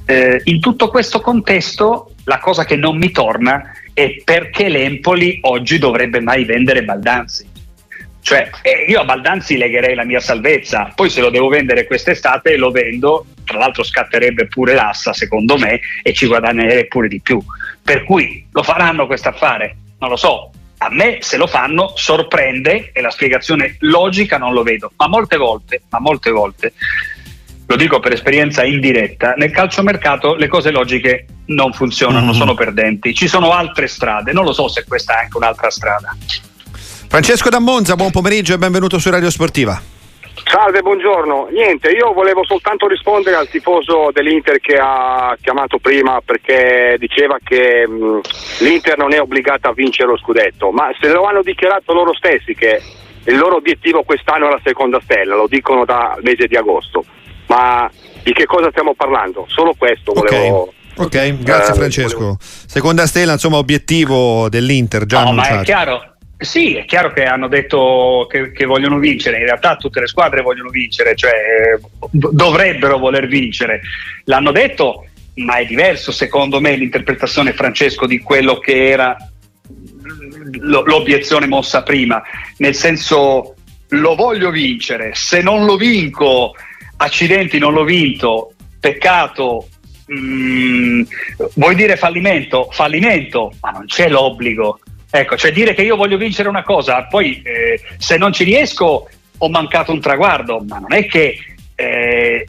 Eh, 0.06 0.42
in 0.46 0.60
tutto 0.60 0.90
questo 0.90 1.22
contesto 1.22 2.12
la 2.26 2.40
cosa 2.40 2.66
che 2.66 2.76
non 2.76 2.98
mi 2.98 3.12
torna 3.12 3.72
è 3.94 4.22
perché 4.24 4.68
l'Empoli 4.68 5.40
oggi 5.42 5.78
dovrebbe 5.78 6.20
mai 6.20 6.46
vendere 6.46 6.84
Baldanzi. 6.84 7.52
Cioè, 8.22 8.50
eh, 8.62 8.86
io 8.88 9.02
a 9.02 9.06
Baldanzi 9.06 9.58
legherei 9.58 9.96
la 9.96 10.06
mia 10.06 10.22
salvezza, 10.22 10.92
poi 10.96 11.10
se 11.10 11.20
lo 11.20 11.30
devo 11.30 11.50
vendere 11.50 11.86
quest'estate 11.86 12.56
lo 12.56 12.72
vendo, 12.72 13.26
tra 13.44 13.58
l'altro 13.58 13.84
scatterebbe 13.84 14.48
pure 14.48 14.74
l'assa 14.74 15.12
secondo 15.12 15.58
me 15.58 15.82
e 16.02 16.14
ci 16.14 16.28
guadagnerei 16.28 16.88
pure 16.88 17.10
di 17.10 17.20
più. 17.20 17.42
Per 17.84 18.06
cui 18.06 18.46
lo 18.52 18.64
faranno 18.64 19.08
questo 19.08 19.28
affare? 19.28 19.76
Non 20.00 20.10
lo 20.10 20.16
so. 20.16 20.52
A 20.80 20.90
me 20.90 21.20
se 21.22 21.38
lo 21.38 21.48
fanno 21.48 21.94
sorprende 21.96 22.92
e 22.92 23.02
la 23.02 23.10
spiegazione 23.10 23.78
logica 23.80 24.38
non 24.38 24.54
lo 24.54 24.64
vedo, 24.64 24.92
ma 24.98 25.08
molte 25.08 25.38
volte, 25.38 25.84
ma 25.90 26.00
molte 26.00 26.30
volte 26.30 26.74
lo 27.66 27.76
dico 27.76 28.00
per 28.00 28.12
esperienza 28.12 28.64
indiretta, 28.64 29.34
nel 29.36 29.52
calciomercato 29.52 30.36
le 30.36 30.48
cose 30.48 30.70
logiche 30.72 31.26
non 31.46 31.72
funzionano, 31.72 32.28
mm-hmm. 32.28 32.36
sono 32.38 32.54
perdenti. 32.54 33.14
Ci 33.14 33.28
sono 33.28 33.52
altre 33.52 33.88
strade, 33.88 34.34
non 34.34 34.44
lo 34.44 34.54
so 34.54 34.68
se 34.68 34.84
questa 34.86 35.20
è 35.20 35.24
anche 35.24 35.38
un'altra 35.38 35.70
strada. 35.70 36.16
Francesco 37.08 37.50
da 37.50 37.60
Monza, 37.60 37.96
buon 37.96 38.12
pomeriggio 38.12 38.54
e 38.54 38.58
benvenuto 38.58 39.00
su 39.00 39.10
Radio 39.10 39.30
Sportiva. 39.30 39.93
Salve, 40.54 40.84
buongiorno. 40.84 41.48
Niente, 41.50 41.90
io 41.90 42.14
volevo 42.14 42.46
soltanto 42.46 42.88
rispondere 42.88 43.38
al 43.38 43.50
tifoso 43.50 44.12
dell'Inter 44.14 44.60
che 44.60 44.78
ha 44.80 45.36
chiamato 45.42 45.80
prima 45.80 46.22
perché 46.24 46.96
diceva 47.00 47.40
che 47.44 47.88
mh, 47.88 48.20
l'Inter 48.60 48.96
non 49.00 49.14
è 49.14 49.20
obbligata 49.20 49.70
a 49.70 49.74
vincere 49.74 50.10
lo 50.10 50.18
scudetto, 50.18 50.70
ma 50.70 50.92
se 51.02 51.12
lo 51.12 51.24
hanno 51.24 51.42
dichiarato 51.42 51.92
loro 51.92 52.14
stessi 52.14 52.54
che 52.54 52.80
il 53.26 53.36
loro 53.36 53.56
obiettivo 53.56 54.04
quest'anno 54.04 54.46
è 54.48 54.52
la 54.52 54.62
seconda 54.64 55.00
stella, 55.02 55.34
lo 55.34 55.48
dicono 55.48 55.86
dal 55.86 56.20
mese 56.22 56.46
di 56.46 56.56
agosto. 56.56 57.04
Ma 57.48 57.90
di 58.22 58.32
che 58.32 58.46
cosa 58.46 58.70
stiamo 58.70 58.94
parlando? 58.94 59.46
Solo 59.48 59.74
questo 59.76 60.14
volevo. 60.14 60.72
Okay. 60.96 61.34
Ok, 61.34 61.42
grazie 61.42 61.74
eh, 61.74 61.78
Francesco. 61.78 62.38
Seconda 62.40 63.08
stella, 63.08 63.32
insomma, 63.32 63.58
obiettivo 63.58 64.48
dell'Inter 64.50 65.06
già 65.06 65.24
no, 65.24 65.30
annunciato. 65.30 65.56
Ma 65.56 65.62
è 65.62 65.64
chiaro, 65.64 66.13
sì, 66.44 66.76
è 66.76 66.86
chiaro 66.86 67.12
che 67.12 67.24
hanno 67.24 67.48
detto 67.48 68.28
che, 68.30 68.52
che, 68.52 68.66
vogliono 68.66 69.00
vincere, 69.00 69.38
in 69.38 69.46
realtà 69.46 69.76
tutte 69.76 70.00
le 70.00 70.08
squadre 70.08 70.42
vogliono 70.42 70.70
vincere, 70.70 71.16
cioè 71.16 71.80
dovrebbero 72.12 72.98
voler 72.98 73.28
vincere. 73.28 73.82
L'hanno 74.26 74.52
detto, 74.52 75.06
ma 75.36 75.58
è 75.58 75.66
diverso 75.66 76.12
secondo 76.12 76.60
me 76.60 76.76
l'interpretazione 76.76 77.54
Francesco 77.54 78.06
di 78.06 78.20
quello 78.20 78.60
che 78.60 78.90
era 78.90 79.16
l'obiezione 80.60 81.48
mossa 81.48 81.84
prima, 81.84 82.22
nel 82.58 82.76
senso 82.76 83.56
lo 83.90 84.16
voglio 84.16 84.50
vincere, 84.50 85.12
se 85.14 85.42
non 85.42 85.66
lo 85.66 85.78
vinco, 85.78 86.54
accidenti 86.98 87.60
non 87.60 87.74
l'ho 87.74 87.84
vinto, 87.84 88.54
peccato, 88.80 89.68
mm, 90.12 91.02
vuoi 91.56 91.76
dire 91.76 91.96
fallimento? 91.96 92.70
Fallimento, 92.72 93.54
ma 93.62 93.72
non 93.72 93.86
c'è 93.86 94.10
l'obbligo 94.10 94.80
Ecco, 95.16 95.38
cioè 95.38 95.52
dire 95.52 95.76
che 95.76 95.84
io 95.84 95.96
voglio 95.96 96.18
vincere 96.18 96.50
una 96.50 96.64
cosa, 96.64 97.04
poi 97.04 97.40
eh, 97.44 97.80
se 98.00 98.18
non 98.18 98.34
ci 98.34 98.44
riesco 98.44 99.08
ho 99.38 99.50
mancato 99.50 99.92
un 99.92 100.00
traguardo, 100.00 100.66
ma 100.68 100.80
non 100.80 100.92
è 100.92 101.06
che 101.06 101.38
eh, 101.76 102.48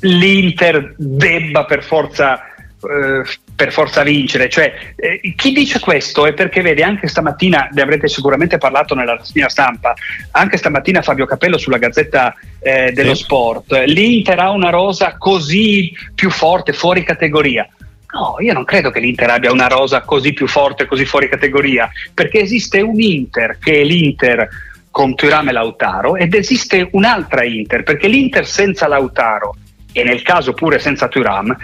l'Inter 0.00 0.94
debba 0.96 1.64
per 1.66 1.84
forza, 1.84 2.46
eh, 2.46 3.22
per 3.54 3.70
forza 3.70 4.02
vincere. 4.02 4.48
Cioè, 4.48 4.92
eh, 4.96 5.34
chi 5.36 5.52
dice 5.52 5.78
questo 5.78 6.26
è 6.26 6.32
perché 6.32 6.62
vede 6.62 6.82
anche 6.82 7.06
stamattina, 7.06 7.68
ne 7.70 7.80
avrete 7.80 8.08
sicuramente 8.08 8.58
parlato 8.58 8.96
nella 8.96 9.20
mia 9.34 9.48
stampa, 9.48 9.94
anche 10.32 10.56
stamattina 10.56 11.02
Fabio 11.02 11.26
Capello 11.26 11.58
sulla 11.58 11.78
Gazzetta 11.78 12.34
eh, 12.58 12.90
dello 12.90 13.14
sì. 13.14 13.22
Sport, 13.22 13.84
l'Inter 13.86 14.40
ha 14.40 14.50
una 14.50 14.70
rosa 14.70 15.14
così 15.16 15.92
più 16.12 16.28
forte, 16.28 16.72
fuori 16.72 17.04
categoria. 17.04 17.68
No, 18.12 18.36
io 18.40 18.52
non 18.52 18.64
credo 18.64 18.90
che 18.90 19.00
l'Inter 19.00 19.30
abbia 19.30 19.52
una 19.52 19.68
rosa 19.68 20.02
così 20.02 20.32
più 20.32 20.48
forte, 20.48 20.86
così 20.86 21.04
fuori 21.04 21.28
categoria, 21.28 21.90
perché 22.12 22.40
esiste 22.40 22.80
un 22.80 23.00
Inter 23.00 23.58
che 23.58 23.80
è 23.80 23.84
l'Inter 23.84 24.48
con 24.90 25.14
Thuram 25.14 25.48
e 25.48 25.52
Lautaro 25.52 26.16
ed 26.16 26.34
esiste 26.34 26.88
un'altra 26.92 27.44
Inter, 27.44 27.84
perché 27.84 28.08
l'Inter 28.08 28.46
senza 28.46 28.88
Lautaro 28.88 29.56
e 29.92 30.02
nel 30.02 30.22
caso 30.22 30.52
pure 30.52 30.78
senza 30.78 31.08
Thuram 31.08 31.56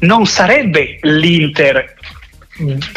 non 0.00 0.26
sarebbe 0.26 0.98
l'Inter 1.02 1.94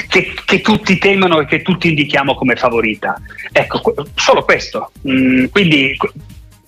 che, 0.08 0.34
che, 0.46 0.62
tutti 0.62 0.98
temono 0.98 1.40
e 1.40 1.46
che 1.46 1.62
tutti 1.62 1.90
indichiamo 1.90 2.36
come 2.36 2.56
favorita. 2.56 3.20
Ecco, 3.52 3.82
solo 4.16 4.44
questo. 4.44 4.92
Mm, 5.08 5.46
quindi 5.46 5.98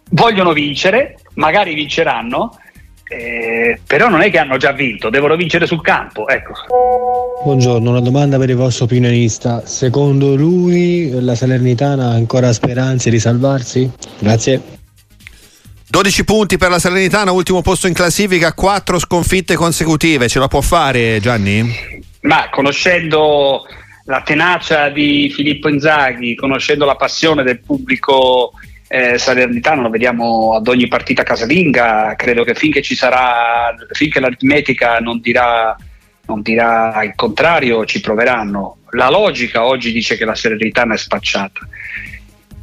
vogliono 0.09 0.53
vincere, 0.53 1.19
magari 1.35 1.73
vinceranno, 1.73 2.57
eh, 3.09 3.79
però 3.85 4.07
non 4.07 4.21
è 4.21 4.29
che 4.29 4.37
hanno 4.37 4.57
già 4.57 4.71
vinto, 4.71 5.09
devono 5.09 5.35
vincere 5.35 5.65
sul 5.65 5.81
campo. 5.81 6.27
Ecco. 6.27 6.53
Buongiorno, 7.43 7.89
una 7.89 8.01
domanda 8.01 8.37
per 8.37 8.49
il 8.49 8.55
vostro 8.55 8.85
opinionista. 8.85 9.65
Secondo 9.65 10.35
lui 10.35 11.09
la 11.19 11.33
Salernitana 11.33 12.09
ha 12.09 12.13
ancora 12.13 12.53
speranze 12.53 13.09
di 13.09 13.19
salvarsi? 13.19 13.89
Grazie. 14.19 14.77
12 15.89 16.23
punti 16.23 16.57
per 16.57 16.69
la 16.69 16.77
Salernitana, 16.77 17.31
ultimo 17.31 17.63
posto 17.63 17.87
in 17.87 17.93
classifica, 17.93 18.53
4 18.53 18.99
sconfitte 18.99 19.55
consecutive. 19.55 20.27
Ce 20.27 20.37
la 20.37 20.47
può 20.47 20.61
fare 20.61 21.19
Gianni? 21.19 22.01
Ma 22.21 22.49
conoscendo 22.51 23.63
la 24.05 24.21
tenacia 24.21 24.89
di 24.89 25.31
Filippo 25.33 25.67
Inzaghi, 25.67 26.35
conoscendo 26.35 26.85
la 26.85 26.95
passione 26.95 27.41
del 27.41 27.59
pubblico 27.59 28.51
eh, 28.91 29.19
salernitano, 29.19 29.83
lo 29.83 29.89
vediamo 29.89 30.55
ad 30.55 30.67
ogni 30.67 30.87
partita 30.87 31.21
casalinga, 31.21 32.15
credo 32.17 32.43
che 32.43 32.55
finché 32.55 32.81
ci 32.81 32.95
sarà, 32.95 33.75
finché 33.91 34.19
l'aritmetica 34.19 34.97
non 34.97 35.19
dirà, 35.19 35.77
non 36.25 36.41
dirà 36.41 37.03
il 37.03 37.13
contrario, 37.15 37.85
ci 37.85 38.01
proveranno. 38.01 38.77
La 38.91 39.11
logica 39.11 39.63
oggi 39.63 39.91
dice 39.91 40.17
che 40.17 40.25
la 40.25 40.33
Salernitana 40.33 40.95
è 40.95 40.97
spacciata. 40.97 41.59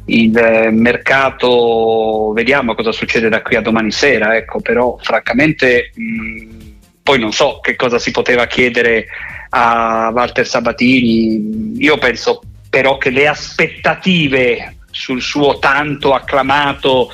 Il 0.07 0.37
eh, 0.37 0.69
mercato 0.69 2.33
vediamo 2.35 2.75
cosa 2.75 2.91
succede 2.91 3.29
da 3.29 3.41
qui 3.41 3.55
a 3.55 3.61
domani 3.61 3.91
sera 3.91 4.37
ecco 4.37 4.61
però 4.61 4.97
francamente 5.01 5.91
mh, 5.93 6.57
poi 7.03 7.19
non 7.19 7.33
so 7.33 7.59
che 7.61 7.75
cosa 7.75 7.99
si 7.99 8.11
poteva 8.11 8.47
chiedere 8.47 9.07
a 9.49 10.11
Walter 10.13 10.45
Sabatini. 10.45 11.77
Io 11.77 11.97
penso 11.97 12.41
però 12.69 12.97
che 12.97 13.09
le 13.09 13.27
aspettative 13.27 14.76
sul 14.91 15.21
suo 15.21 15.59
tanto 15.59 16.13
acclamato 16.13 17.09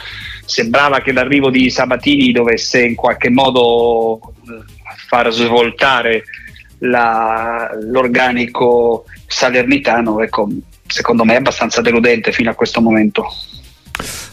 sembrava 0.45 0.99
che 0.99 1.11
l'arrivo 1.11 1.49
di 1.49 1.69
Sabatini 1.69 2.31
dovesse 2.31 2.83
in 2.83 2.95
qualche 2.95 3.29
modo 3.29 4.19
eh, 4.19 4.63
far 5.07 5.31
svoltare 5.31 6.23
la, 6.79 7.69
l'organico 7.81 9.05
salernitano 9.25 10.21
ecco 10.21 10.49
secondo 10.93 11.23
me 11.23 11.33
è 11.33 11.37
abbastanza 11.37 11.81
deludente 11.81 12.31
fino 12.31 12.51
a 12.51 12.53
questo 12.53 12.81
momento. 12.81 13.27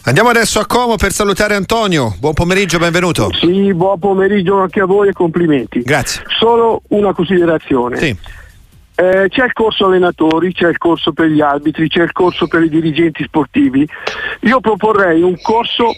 Andiamo 0.03 0.29
adesso 0.29 0.59
a 0.59 0.65
Como 0.65 0.95
per 0.95 1.11
salutare 1.11 1.55
Antonio. 1.55 2.15
Buon 2.19 2.33
pomeriggio, 2.33 2.79
benvenuto. 2.79 3.29
Sì, 3.39 3.73
buon 3.73 3.99
pomeriggio 3.99 4.59
anche 4.59 4.79
a 4.79 4.85
voi 4.85 5.09
e 5.09 5.13
complimenti. 5.13 5.81
Grazie. 5.81 6.23
Solo 6.39 6.81
una 6.89 7.13
considerazione. 7.13 7.97
Sì. 7.97 8.17
Eh, 9.01 9.29
c'è 9.29 9.45
il 9.45 9.53
corso 9.53 9.87
allenatori, 9.87 10.53
c'è 10.53 10.67
il 10.67 10.77
corso 10.77 11.11
per 11.11 11.25
gli 11.25 11.41
arbitri, 11.41 11.89
c'è 11.89 12.03
il 12.03 12.11
corso 12.11 12.45
per 12.45 12.61
i 12.61 12.69
dirigenti 12.69 13.23
sportivi. 13.23 13.87
Io 14.41 14.59
proporrei 14.59 15.23
un 15.23 15.41
corso 15.41 15.91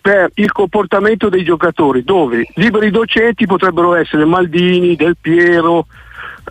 per 0.00 0.32
il 0.34 0.50
comportamento 0.50 1.28
dei 1.28 1.44
giocatori, 1.44 2.02
dove 2.02 2.48
liberi 2.54 2.90
docenti 2.90 3.46
potrebbero 3.46 3.94
essere 3.94 4.24
Maldini, 4.24 4.96
Del 4.96 5.16
Piero, 5.20 5.86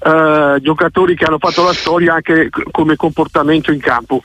eh, 0.05 0.55
giocatori 0.61 1.17
che 1.17 1.25
hanno 1.25 1.37
fatto 1.37 1.65
la 1.65 1.73
storia 1.73 2.13
anche 2.13 2.49
come 2.71 2.95
comportamento 2.95 3.73
in 3.73 3.81
campo. 3.81 4.23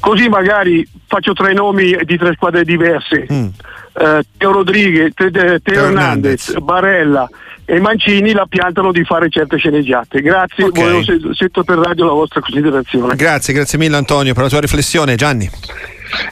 Così 0.00 0.28
magari 0.28 0.86
faccio 1.06 1.32
tre 1.32 1.54
nomi 1.54 1.96
di 2.04 2.18
tre 2.18 2.34
squadre 2.34 2.62
diverse. 2.62 3.26
Mm. 3.32 3.46
Eh, 3.94 4.22
Teo 4.36 4.52
Rodriguez, 4.52 5.14
Teo, 5.14 5.30
Teo 5.30 5.50
Hernandez, 5.64 6.48
Hernandez, 6.50 6.58
Barella 6.58 7.28
e 7.70 7.78
Mancini 7.78 8.32
la 8.32 8.46
piantano 8.48 8.90
di 8.90 9.04
fare 9.04 9.28
certe 9.30 9.56
sceneggiate. 9.56 10.20
Grazie, 10.20 10.64
okay. 10.64 10.82
volevo 10.82 11.32
sento 11.32 11.62
per 11.62 11.78
radio 11.78 12.06
la 12.06 12.12
vostra 12.12 12.40
considerazione. 12.40 13.14
Grazie, 13.14 13.54
grazie 13.54 13.78
mille 13.78 13.96
Antonio 13.96 14.34
per 14.34 14.42
la 14.42 14.48
tua 14.48 14.58
riflessione. 14.58 15.14
Gianni. 15.14 15.48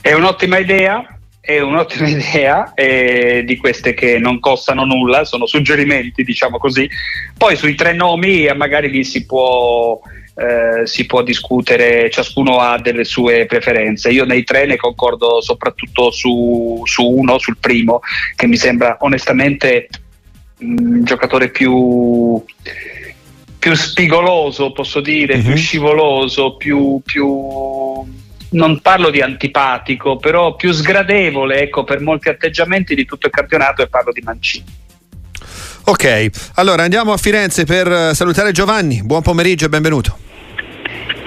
È 0.00 0.12
un'ottima 0.12 0.58
idea 0.58 1.06
è 1.40 1.60
un'ottima 1.60 2.08
idea 2.10 2.74
eh, 2.74 3.44
di 3.46 3.56
queste 3.56 3.94
che 3.94 4.18
non 4.18 4.40
costano 4.40 4.84
nulla, 4.84 5.24
sono 5.24 5.46
suggerimenti, 5.46 6.24
diciamo 6.24 6.58
così. 6.58 6.90
Poi 7.36 7.54
sui 7.54 7.76
tre 7.76 7.92
nomi 7.92 8.46
eh, 8.46 8.54
magari 8.54 8.90
lì 8.90 9.04
si 9.04 9.24
può, 9.24 10.00
eh, 10.34 10.88
si 10.88 11.06
può 11.06 11.22
discutere, 11.22 12.10
ciascuno 12.10 12.58
ha 12.58 12.80
delle 12.80 13.04
sue 13.04 13.46
preferenze. 13.46 14.10
Io 14.10 14.24
nei 14.24 14.42
tre 14.42 14.66
ne 14.66 14.76
concordo 14.76 15.40
soprattutto 15.40 16.10
su, 16.10 16.82
su 16.84 17.06
uno, 17.06 17.38
sul 17.38 17.58
primo, 17.60 18.00
che 18.34 18.48
mi 18.48 18.56
sembra 18.56 18.96
onestamente 19.00 19.88
un 20.58 21.04
giocatore 21.04 21.50
più 21.50 22.42
più 23.58 23.74
spigoloso, 23.74 24.72
posso 24.72 25.00
dire, 25.00 25.36
mm-hmm. 25.36 25.46
più 25.46 25.56
scivoloso, 25.56 26.56
più, 26.56 27.00
più 27.04 27.26
non 28.50 28.80
parlo 28.80 29.10
di 29.10 29.20
antipatico, 29.20 30.16
però 30.16 30.54
più 30.54 30.72
sgradevole 30.72 31.62
ecco, 31.62 31.84
per 31.84 32.00
molti 32.00 32.28
atteggiamenti 32.28 32.94
di 32.94 33.04
tutto 33.04 33.26
il 33.26 33.32
campionato 33.32 33.82
e 33.82 33.88
parlo 33.88 34.12
di 34.12 34.22
Mancini. 34.22 34.64
Ok, 35.84 36.26
allora 36.54 36.82
andiamo 36.82 37.12
a 37.12 37.16
Firenze 37.16 37.64
per 37.64 38.14
salutare 38.14 38.52
Giovanni. 38.52 39.02
Buon 39.02 39.22
pomeriggio 39.22 39.66
e 39.66 39.68
benvenuto. 39.68 40.27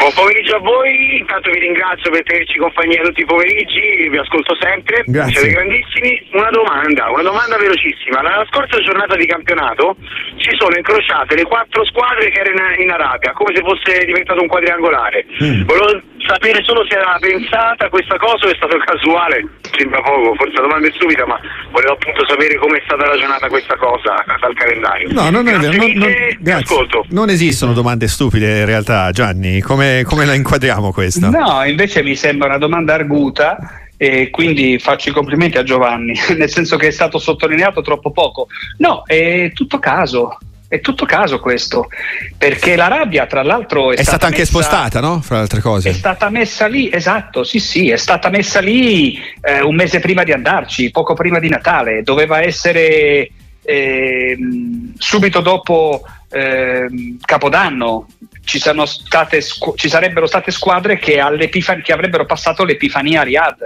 Buon 0.02 0.14
pomeriggio 0.14 0.56
a 0.56 0.60
voi, 0.60 1.20
intanto 1.20 1.52
vi 1.52 1.60
ringrazio 1.60 2.10
per 2.10 2.24
tenerci 2.24 2.58
compagnia 2.58 3.04
tutti 3.04 3.22
i 3.22 3.26
pomeriggi, 3.26 4.10
vi 4.10 4.18
ascolto 4.18 4.58
sempre, 4.60 5.04
Grazie. 5.06 5.32
siete 5.32 5.54
grandissimi. 5.54 6.28
Una 6.32 6.50
domanda, 6.50 7.12
una 7.12 7.22
domanda 7.22 7.56
velocissima. 7.58 8.24
La 8.24 8.44
scorsa 8.50 8.82
giornata 8.82 9.16
di 9.16 9.28
campionato 9.28 9.96
si 10.38 10.50
sono 10.58 10.76
incrociate 10.76 11.36
le 11.36 11.44
quattro 11.44 11.86
squadre 11.86 12.32
che 12.32 12.40
erano 12.40 12.82
in 12.82 12.90
Arabia, 12.90 13.32
come 13.34 13.54
se 13.54 13.62
fosse 13.62 14.04
diventato 14.06 14.42
un 14.42 14.48
quadriangolare. 14.48 15.24
Mm. 15.38 15.62
Volevo 15.66 16.02
sapere 16.26 16.64
solo 16.64 16.86
se 16.88 16.96
era 16.96 17.18
pensata 17.20 17.90
questa 17.90 18.18
cosa 18.18 18.46
o 18.46 18.50
è 18.50 18.56
stato 18.56 18.78
casuale. 18.78 19.48
Sembra 19.76 20.02
poco, 20.02 20.36
forse 20.36 20.56
la 20.56 20.62
domanda 20.62 20.88
è 20.88 20.92
stupida, 20.94 21.26
ma 21.26 21.40
volevo 21.72 21.94
appunto 21.94 22.26
sapere 22.28 22.58
come 22.58 22.78
è 22.78 22.82
stata 22.86 23.06
ragionata 23.06 23.48
questa 23.48 23.76
cosa 23.78 24.24
dal 24.40 24.54
calendario. 24.54 25.12
No, 25.12 25.30
non 25.30 25.48
è 25.48 25.58
vero, 25.58 25.76
non, 25.76 25.92
non, 25.94 27.04
non 27.10 27.30
esistono 27.30 27.74
domande 27.74 28.08
stupide 28.08 28.60
in 28.60 28.66
realtà, 28.66 29.12
Gianni. 29.12 29.62
Come 29.62 30.02
come, 30.04 30.26
la 30.26 30.34
inquadriamo 30.34 30.92
questa? 30.92 31.30
No, 31.30 31.64
invece 31.64 32.04
mi 32.04 32.16
sembra 32.16 32.48
una 32.48 32.58
domanda 32.58 32.94
arguta 32.94 33.58
e 33.98 34.30
quindi 34.30 34.80
faccio 34.80 35.10
i 35.10 35.14
complimenti 35.14 35.58
a 35.58 35.64
Giovanni, 35.64 36.14
nel 36.38 36.50
senso 36.50 36.78
che 36.78 36.88
è 36.88 36.92
stato 36.92 37.18
sottolineato 37.18 37.82
troppo 37.82 38.12
poco. 38.12 38.48
No, 38.78 39.04
è 39.06 39.52
tutto 39.54 39.80
caso. 39.80 40.38
È 40.72 40.80
tutto 40.80 41.04
caso 41.04 41.42
questo, 41.42 41.90
perché 42.38 42.78
la 42.78 42.88
rabbia 42.88 43.26
tra 43.26 43.44
l'altro 43.44 43.90
è, 43.92 43.96
è 43.96 44.04
stata, 44.04 44.08
stata, 44.08 44.26
anche 44.28 44.38
messa, 44.38 44.52
spostata, 44.52 45.02
no? 45.02 45.20
Fra 45.20 45.36
le 45.36 45.42
altre 45.42 45.60
cose. 45.60 45.90
È 45.90 45.92
stata 45.92 46.30
messa 46.30 46.68
lì, 46.68 46.90
esatto, 46.90 47.44
sì 47.44 47.60
sì, 47.60 47.90
è 47.90 47.98
stata 47.98 48.30
messa 48.30 48.62
lì 48.62 49.20
eh, 49.42 49.60
un 49.60 49.76
mese 49.76 50.00
prima 50.00 50.24
di 50.24 50.32
andarci, 50.32 50.90
poco 50.90 51.14
prima 51.14 51.40
di 51.40 51.50
Natale, 51.50 52.04
doveva 52.04 52.42
essere 52.42 53.30
eh, 53.64 54.38
subito 54.98 55.42
dopo 55.42 56.04
eh, 56.30 56.88
Capodanno, 57.20 58.08
ci, 58.46 58.58
state, 58.58 59.42
ci, 59.76 59.90
sarebbero 59.90 60.26
state 60.26 60.52
squadre 60.52 60.98
che, 60.98 61.22
che, 61.84 61.92
avrebbero 61.92 62.26
passato 62.26 62.64
l'Epifania 62.64 63.20
a 63.20 63.24
Riyadh 63.24 63.66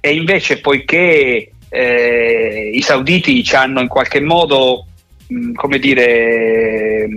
e 0.00 0.14
invece 0.14 0.60
poiché 0.60 1.50
eh, 1.68 2.70
i 2.72 2.80
sauditi 2.80 3.44
ci 3.44 3.54
hanno 3.56 3.82
in 3.82 3.88
qualche 3.88 4.22
modo 4.22 4.86
come 5.54 5.78
dire 5.78 7.08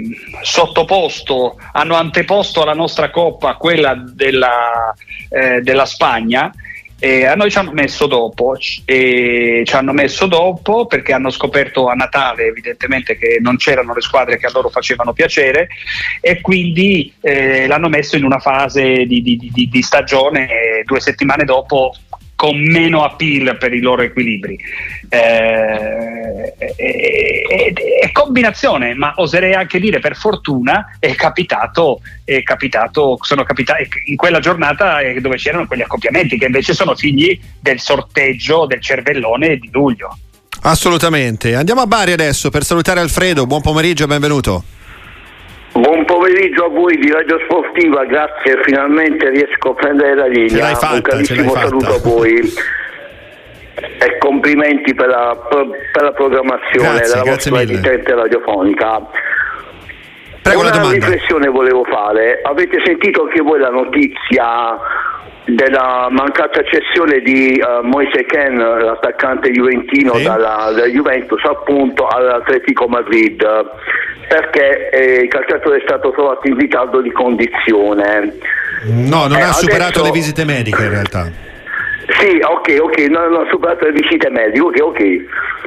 sottoposto 0.41 1.57
hanno 1.71 1.95
anteposto 1.95 2.61
alla 2.61 2.73
nostra 2.73 3.09
coppa 3.09 3.55
quella 3.55 3.95
della, 3.95 4.93
eh, 5.29 5.61
della 5.61 5.85
Spagna 5.85 6.51
e 6.99 7.25
a 7.25 7.35
noi 7.35 7.51
ci 7.51 7.57
hanno 7.57 7.73
messo 7.73 8.07
dopo, 8.07 8.55
ci 8.57 8.81
hanno 9.73 9.91
messo 9.91 10.25
dopo 10.25 10.85
perché 10.85 11.11
hanno 11.11 11.31
scoperto 11.31 11.89
a 11.89 11.95
Natale 11.95 12.45
evidentemente 12.45 13.17
che 13.17 13.39
non 13.41 13.57
c'erano 13.57 13.93
le 13.93 13.99
squadre 13.99 14.37
che 14.37 14.45
a 14.45 14.51
loro 14.53 14.69
facevano 14.69 15.11
piacere 15.11 15.67
e 16.21 16.39
quindi 16.39 17.13
eh, 17.19 17.67
l'hanno 17.67 17.89
messo 17.89 18.15
in 18.15 18.23
una 18.23 18.39
fase 18.39 19.05
di, 19.05 19.21
di, 19.21 19.35
di, 19.35 19.67
di 19.67 19.81
stagione 19.81 20.83
due 20.85 21.01
settimane 21.01 21.43
dopo 21.43 21.93
con 22.35 22.59
meno 22.59 23.03
appeal 23.03 23.57
per 23.57 23.73
i 23.73 23.81
loro 23.81 24.01
equilibri. 24.01 24.57
Eh, 25.09 26.53
è, 26.57 28.11
combinazione, 28.11 28.93
ma 28.93 29.13
oserei 29.17 29.53
anche 29.53 29.79
dire 29.79 29.99
per 29.99 30.15
fortuna 30.15 30.97
è 30.99 31.13
capitato, 31.15 32.01
è 32.23 32.41
capitato 32.43 33.17
sono 33.21 33.43
capitati 33.43 33.87
in 34.05 34.15
quella 34.15 34.39
giornata 34.39 34.99
dove 35.19 35.37
c'erano 35.37 35.67
quegli 35.67 35.81
accoppiamenti 35.81 36.37
che 36.37 36.45
invece 36.45 36.73
sono 36.73 36.95
figli 36.95 37.39
del 37.59 37.79
sorteggio 37.79 38.65
del 38.65 38.81
cervellone 38.81 39.57
di 39.57 39.69
luglio. 39.71 40.17
Assolutamente. 40.61 41.55
Andiamo 41.55 41.81
a 41.81 41.87
Bari 41.87 42.13
adesso 42.13 42.49
per 42.49 42.63
salutare 42.63 43.01
Alfredo. 43.01 43.45
Buon 43.45 43.61
pomeriggio 43.61 44.05
e 44.05 44.07
benvenuto. 44.07 44.63
Buon 45.73 46.05
pomeriggio 46.05 46.65
a 46.65 46.69
voi 46.69 46.95
di 46.97 47.11
Radio 47.11 47.39
Sportiva, 47.49 48.05
grazie, 48.05 48.61
finalmente 48.63 49.29
riesco 49.29 49.71
a 49.71 49.73
prendere 49.73 50.15
la 50.15 50.27
linea. 50.27 50.75
Fatta, 50.75 50.93
Un 50.93 51.01
carissimo 51.01 51.55
saluto 51.55 51.93
a 51.95 51.99
voi. 51.99 52.53
e 53.73 54.17
complimenti 54.19 54.93
per 54.93 55.07
la, 55.07 55.35
per 55.49 56.03
la 56.03 56.11
programmazione 56.11 56.89
Grazie, 56.89 57.11
della 57.11 57.23
grazie 57.23 57.51
vostra 57.51 57.61
emittente 57.61 58.13
radiofonica. 58.13 59.01
Prego, 60.43 60.61
la 60.61 60.75
Una 60.75 60.91
riflessione 60.91 61.47
volevo 61.49 61.83
fare. 61.85 62.41
Avete 62.43 62.77
sentito 62.85 63.23
anche 63.23 63.41
voi 63.41 63.59
la 63.59 63.69
notizia 63.69 64.77
della 65.45 66.07
mancata 66.09 66.61
cessione 66.63 67.19
di 67.19 67.55
eh, 67.57 67.81
Moise 67.83 68.25
Ken, 68.25 68.55
l'attaccante 68.55 69.51
juventino 69.51 70.15
Sì. 70.15 70.23
dalla, 70.23 70.71
dalla 70.73 70.87
Juventus, 70.87 71.43
appunto 71.43 72.07
all'Atletico 72.07 72.87
Madrid, 72.87 73.43
perché 74.27 74.89
eh, 74.89 75.21
il 75.23 75.27
calciatore 75.29 75.77
è 75.79 75.81
stato 75.85 76.11
trovato 76.11 76.47
in 76.47 76.57
ritardo 76.57 77.01
di 77.01 77.11
condizione. 77.11 78.33
No, 78.85 79.27
non 79.27 79.37
Eh, 79.37 79.41
ha 79.41 79.51
superato 79.53 79.99
adesso- 79.99 80.03
le 80.05 80.11
visite 80.11 80.45
mediche 80.45 80.81
in 80.83 80.89
realtà. 80.89 81.27
Sì, 82.19 82.37
ok, 82.41 82.77
ok, 82.81 82.97
non 83.09 83.33
ho 83.33 83.45
superato 83.49 83.85
le 83.85 83.93
visite 83.93 84.29
mediche, 84.29 84.59
ok, 84.59 84.79
ok. 84.81 85.25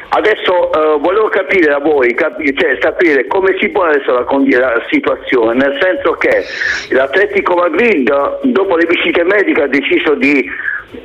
Adesso 0.08 0.72
eh, 0.72 0.98
volevo 1.00 1.28
capire 1.28 1.66
da 1.66 1.78
voi, 1.78 2.14
capi- 2.14 2.54
cioè 2.56 2.76
sapere 2.80 3.26
come 3.26 3.56
si 3.58 3.68
può 3.70 3.84
adesso 3.84 4.12
la, 4.12 4.24
condi- 4.24 4.54
la 4.54 4.82
situazione, 4.88 5.54
nel 5.54 5.78
senso 5.80 6.12
che 6.12 6.44
l'Atletico 6.90 7.54
Madrid 7.54 8.08
dopo 8.42 8.76
le 8.76 8.86
visite 8.86 9.24
mediche 9.24 9.62
ha 9.62 9.66
deciso 9.66 10.14
di 10.14 10.48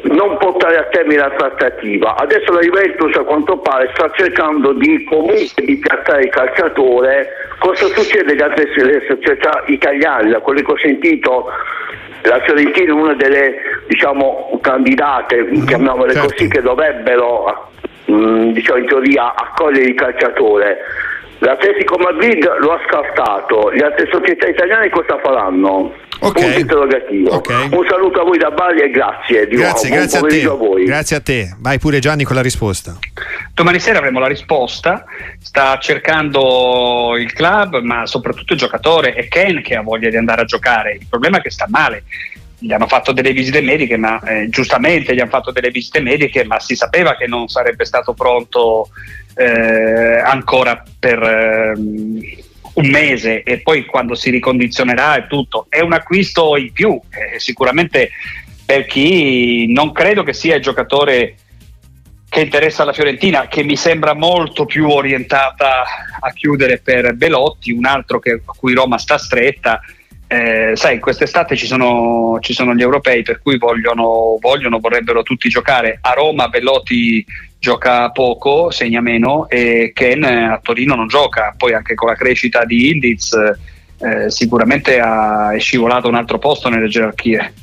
non 0.03 0.37
portare 0.37 0.77
a 0.77 0.83
termine 0.83 1.21
la 1.21 1.31
trattativa. 1.31 2.15
Adesso 2.15 2.51
la 2.51 2.59
Juventus 2.59 3.15
a 3.15 3.23
quanto 3.23 3.57
pare 3.57 3.89
sta 3.93 4.09
cercando 4.11 4.73
di 4.73 5.03
comunque 5.05 5.63
di 5.65 5.77
piazzare 5.77 6.23
il 6.23 6.29
calciatore. 6.29 7.27
Cosa 7.57 7.85
succede 7.87 8.33
alle 8.33 8.43
altre 8.43 8.69
le 8.85 9.03
società 9.07 9.63
italiane? 9.67 10.29
Da 10.29 10.39
quello 10.39 10.61
che 10.61 10.71
ho 10.71 10.77
sentito 10.77 11.45
la 12.23 12.39
Fiorentina 12.41 12.91
è 12.91 12.93
una 12.93 13.13
delle 13.13 13.55
diciamo, 13.87 14.59
candidate, 14.61 15.49
chiamiamole 15.65 16.13
certo. 16.13 16.27
così, 16.29 16.47
che 16.47 16.61
dovrebbero 16.61 17.69
mh, 18.05 18.51
diciamo, 18.51 18.79
in 18.79 18.85
teoria 18.85 19.33
accogliere 19.35 19.85
il 19.85 19.95
calciatore. 19.95 20.77
L'Atletico 21.39 21.97
Madrid 21.97 22.57
lo 22.59 22.73
ha 22.73 22.79
scartato, 22.87 23.69
le 23.69 23.83
altre 23.83 24.07
società 24.11 24.47
italiane 24.47 24.89
cosa 24.89 25.17
faranno? 25.23 25.91
Ok. 26.23 26.39
Punto 26.39 26.59
interrogativo. 26.59 27.31
Ok. 27.31 27.49
Un 27.71 27.85
saluto 27.89 28.21
a 28.21 28.23
voi 28.23 28.37
da 28.37 28.51
Bari 28.51 28.81
e 28.81 28.89
grazie 28.91 29.47
di 29.47 29.55
Grazie, 29.55 29.89
nuovo. 29.89 30.01
grazie 30.03 30.19
a 30.19 30.21
a 30.21 30.27
te. 30.27 30.45
voi. 30.55 30.83
Grazie 30.85 31.15
a 31.15 31.19
te. 31.19 31.55
Vai 31.57 31.79
pure 31.79 31.99
Gianni 31.99 32.23
con 32.23 32.35
la 32.35 32.43
risposta. 32.43 32.97
Domani 33.53 33.79
sera 33.79 33.97
avremo 33.97 34.19
la 34.19 34.27
risposta, 34.27 35.03
sta 35.39 35.77
cercando 35.79 37.15
il 37.17 37.33
club, 37.33 37.81
ma 37.81 38.05
soprattutto 38.05 38.53
il 38.53 38.59
giocatore 38.59 39.15
e 39.15 39.27
Ken 39.27 39.61
che 39.63 39.75
ha 39.75 39.81
voglia 39.81 40.09
di 40.09 40.17
andare 40.17 40.41
a 40.41 40.45
giocare. 40.45 40.93
Il 40.93 41.07
problema 41.09 41.37
è 41.39 41.41
che 41.41 41.49
sta 41.49 41.65
male. 41.69 42.03
Gli 42.59 42.71
hanno 42.71 42.87
fatto 42.87 43.11
delle 43.11 43.31
visite 43.33 43.59
mediche, 43.61 43.97
ma 43.97 44.19
eh, 44.21 44.47
giustamente 44.49 45.15
gli 45.15 45.19
hanno 45.19 45.31
fatto 45.31 45.51
delle 45.51 45.71
visite 45.71 45.99
mediche, 46.01 46.45
ma 46.45 46.59
si 46.59 46.75
sapeva 46.75 47.15
che 47.15 47.25
non 47.25 47.47
sarebbe 47.47 47.83
stato 47.85 48.13
pronto 48.13 48.89
eh, 49.35 50.19
ancora 50.23 50.83
per 50.99 51.19
ehm, 51.23 52.19
un 52.73 52.87
mese 52.87 53.43
e 53.43 53.59
poi 53.59 53.85
quando 53.85 54.15
si 54.15 54.29
ricondizionerà 54.29 55.17
e 55.17 55.27
tutto. 55.27 55.65
È 55.69 55.81
un 55.81 55.93
acquisto 55.93 56.55
in 56.57 56.71
più, 56.71 56.99
eh, 57.09 57.39
sicuramente 57.39 58.11
per 58.65 58.85
chi 58.85 59.71
non 59.71 59.91
credo 59.91 60.23
che 60.23 60.33
sia 60.33 60.55
il 60.55 60.61
giocatore 60.61 61.35
che 62.29 62.39
interessa 62.39 62.85
la 62.85 62.93
Fiorentina, 62.93 63.47
che 63.47 63.61
mi 63.61 63.75
sembra 63.75 64.13
molto 64.13 64.63
più 64.63 64.87
orientata 64.87 65.83
a 66.17 66.31
chiudere 66.31 66.79
per 66.79 67.13
Belotti, 67.15 67.73
un 67.73 67.85
altro 67.85 68.19
che- 68.19 68.41
a 68.45 68.53
cui 68.55 68.73
Roma 68.73 68.97
sta 68.97 69.17
stretta. 69.17 69.81
Eh, 70.31 70.77
sai, 70.77 70.99
quest'estate 70.99 71.57
ci 71.57 71.65
sono, 71.65 72.37
ci 72.39 72.53
sono 72.53 72.73
gli 72.73 72.81
europei 72.81 73.21
per 73.21 73.41
cui 73.41 73.57
vogliono, 73.57 74.37
vogliono, 74.39 74.79
vorrebbero 74.79 75.23
tutti 75.23 75.49
giocare. 75.49 75.97
A 75.99 76.13
Roma 76.13 76.47
Bellotti 76.47 77.25
gioca 77.59 78.09
poco, 78.11 78.71
segna 78.71 79.01
meno 79.01 79.49
e 79.49 79.91
Ken 79.93 80.23
a 80.23 80.57
Torino 80.63 80.95
non 80.95 81.07
gioca. 81.07 81.53
Poi 81.57 81.73
anche 81.73 81.95
con 81.95 82.07
la 82.07 82.15
crescita 82.15 82.63
di 82.63 82.91
Ildiz 82.91 83.33
eh, 83.33 84.31
sicuramente 84.31 85.01
ha, 85.01 85.51
è 85.53 85.59
scivolato 85.59 86.07
un 86.07 86.15
altro 86.15 86.39
posto 86.39 86.69
nelle 86.69 86.87
gerarchie. 86.87 87.53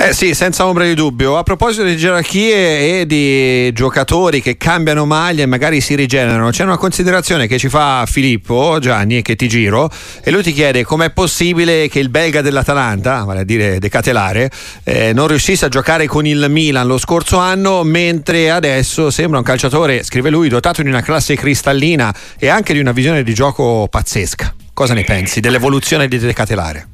Eh 0.00 0.14
sì, 0.14 0.32
senza 0.32 0.64
ombra 0.64 0.84
di 0.84 0.94
dubbio. 0.94 1.36
A 1.36 1.42
proposito 1.42 1.82
di 1.82 1.96
gerarchie 1.96 3.00
e 3.00 3.06
di 3.06 3.72
giocatori 3.72 4.40
che 4.40 4.56
cambiano 4.56 5.06
maglia 5.06 5.42
e 5.42 5.46
magari 5.46 5.80
si 5.80 5.96
rigenerano, 5.96 6.50
c'è 6.50 6.62
una 6.62 6.76
considerazione 6.76 7.48
che 7.48 7.58
ci 7.58 7.68
fa 7.68 8.04
Filippo 8.06 8.78
Gianni 8.80 9.22
che 9.22 9.34
ti 9.34 9.48
giro 9.48 9.90
e 10.22 10.30
lui 10.30 10.44
ti 10.44 10.52
chiede 10.52 10.84
com'è 10.84 11.10
possibile 11.10 11.88
che 11.88 11.98
il 11.98 12.10
belga 12.10 12.42
dell'Atalanta, 12.42 13.24
vale 13.24 13.40
a 13.40 13.44
dire 13.44 13.80
De 13.80 13.88
Catelare, 13.88 14.48
eh, 14.84 15.12
non 15.12 15.26
riuscisse 15.26 15.64
a 15.64 15.68
giocare 15.68 16.06
con 16.06 16.24
il 16.24 16.46
Milan 16.48 16.86
lo 16.86 16.96
scorso 16.96 17.38
anno 17.38 17.82
mentre 17.82 18.52
adesso 18.52 19.10
sembra 19.10 19.38
un 19.38 19.44
calciatore, 19.44 20.04
scrive 20.04 20.30
lui, 20.30 20.48
dotato 20.48 20.80
di 20.80 20.88
una 20.88 21.02
classe 21.02 21.34
cristallina 21.34 22.14
e 22.38 22.46
anche 22.46 22.72
di 22.72 22.78
una 22.78 22.92
visione 22.92 23.24
di 23.24 23.34
gioco 23.34 23.88
pazzesca. 23.90 24.54
Cosa 24.72 24.94
ne 24.94 25.02
pensi 25.02 25.40
dell'evoluzione 25.40 26.06
di 26.06 26.18
De 26.18 26.32
Catelare? 26.32 26.90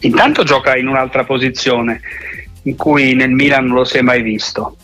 Intanto 0.00 0.44
gioca 0.44 0.76
in 0.76 0.88
un'altra 0.88 1.24
posizione 1.24 2.00
in 2.64 2.76
cui 2.76 3.14
nel 3.14 3.30
Milan 3.30 3.66
non 3.66 3.76
lo 3.76 3.84
si 3.84 3.98
è 3.98 4.02
mai 4.02 4.22
visto. 4.22 4.76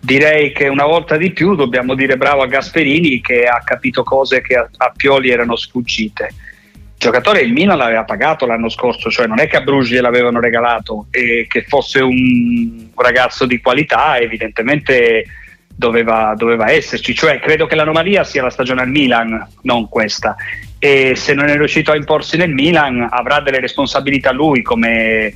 Direi 0.00 0.52
che 0.52 0.68
una 0.68 0.86
volta 0.86 1.16
di 1.16 1.32
più 1.32 1.54
dobbiamo 1.54 1.94
dire 1.94 2.16
bravo 2.16 2.42
a 2.42 2.46
Gasperini 2.46 3.20
che 3.20 3.44
ha 3.44 3.60
capito 3.64 4.02
cose 4.02 4.40
che 4.40 4.54
a, 4.56 4.92
Pioli 4.96 5.30
erano 5.30 5.56
sfuggite. 5.56 6.28
Il 6.72 7.02
giocatore 7.02 7.40
il 7.40 7.52
Milan 7.52 7.76
l'aveva 7.76 8.04
pagato 8.04 8.46
l'anno 8.46 8.68
scorso, 8.68 9.10
cioè 9.10 9.26
non 9.26 9.40
è 9.40 9.48
che 9.48 9.56
a 9.56 9.60
Bruges 9.60 9.92
gliel'avevano 9.92 10.40
regalato 10.40 11.06
e 11.10 11.46
che 11.48 11.64
fosse 11.64 12.00
un 12.00 12.88
ragazzo 12.94 13.46
di 13.46 13.60
qualità, 13.60 14.18
evidentemente 14.18 15.24
doveva, 15.66 16.34
doveva 16.36 16.70
esserci. 16.70 17.14
Cioè, 17.14 17.38
credo 17.40 17.66
che 17.66 17.74
l'anomalia 17.74 18.24
sia 18.24 18.42
la 18.42 18.50
stagione 18.50 18.82
al 18.82 18.88
Milan, 18.88 19.46
non 19.62 19.88
questa 19.88 20.36
e 20.78 21.14
se 21.16 21.34
non 21.34 21.48
è 21.48 21.56
riuscito 21.56 21.90
a 21.92 21.96
imporsi 21.96 22.36
nel 22.36 22.52
Milan 22.52 23.06
avrà 23.10 23.40
delle 23.40 23.60
responsabilità 23.60 24.30
lui 24.32 24.62
come 24.62 25.32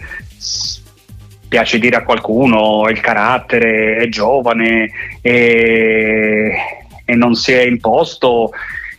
piace 1.48 1.78
dire 1.78 1.96
a 1.96 2.04
qualcuno 2.04 2.88
il 2.88 3.00
carattere 3.00 3.96
è 3.96 4.08
giovane 4.08 4.90
e, 5.20 6.52
e 7.04 7.14
non 7.14 7.34
si 7.34 7.52
è 7.52 7.62
imposto 7.62 8.50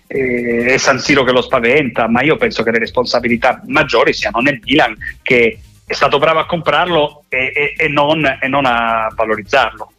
è 0.07 0.75
San 0.77 0.99
Siro 0.99 1.23
che 1.23 1.31
lo 1.31 1.41
spaventa 1.41 2.09
ma 2.09 2.21
io 2.21 2.35
penso 2.35 2.63
che 2.63 2.71
le 2.71 2.79
responsabilità 2.79 3.61
maggiori 3.67 4.11
siano 4.11 4.39
nel 4.39 4.59
Milan 4.63 4.95
che 5.21 5.59
è 5.85 5.93
stato 5.93 6.19
bravo 6.19 6.39
a 6.39 6.45
comprarlo 6.45 7.23
e, 7.29 7.51
e- 7.55 7.73
e 7.77 7.87
non, 7.87 8.25
e 8.41 8.47
non 8.47 8.65
a 8.65 9.09
valorizzarlo 9.15 9.91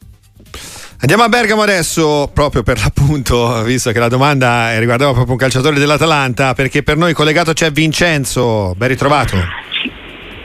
Andiamo 1.03 1.25
a 1.25 1.29
Bergamo 1.29 1.63
adesso, 1.63 2.31
proprio 2.33 2.63
per 2.63 2.79
l'appunto, 2.79 3.63
visto 3.67 3.91
che 3.91 3.99
la 3.99 4.07
domanda 4.07 4.79
riguardava 4.79 5.11
proprio 5.11 5.33
un 5.33 5.39
calciatore 5.39 5.81
dell'Atalanta, 5.81 6.55
perché 6.55 6.85
per 6.85 6.97
noi 6.97 7.13
collegato 7.13 7.53
c'è 7.53 7.73
Vincenzo, 7.73 8.73
ben 8.77 8.87
ritrovato. 8.87 9.37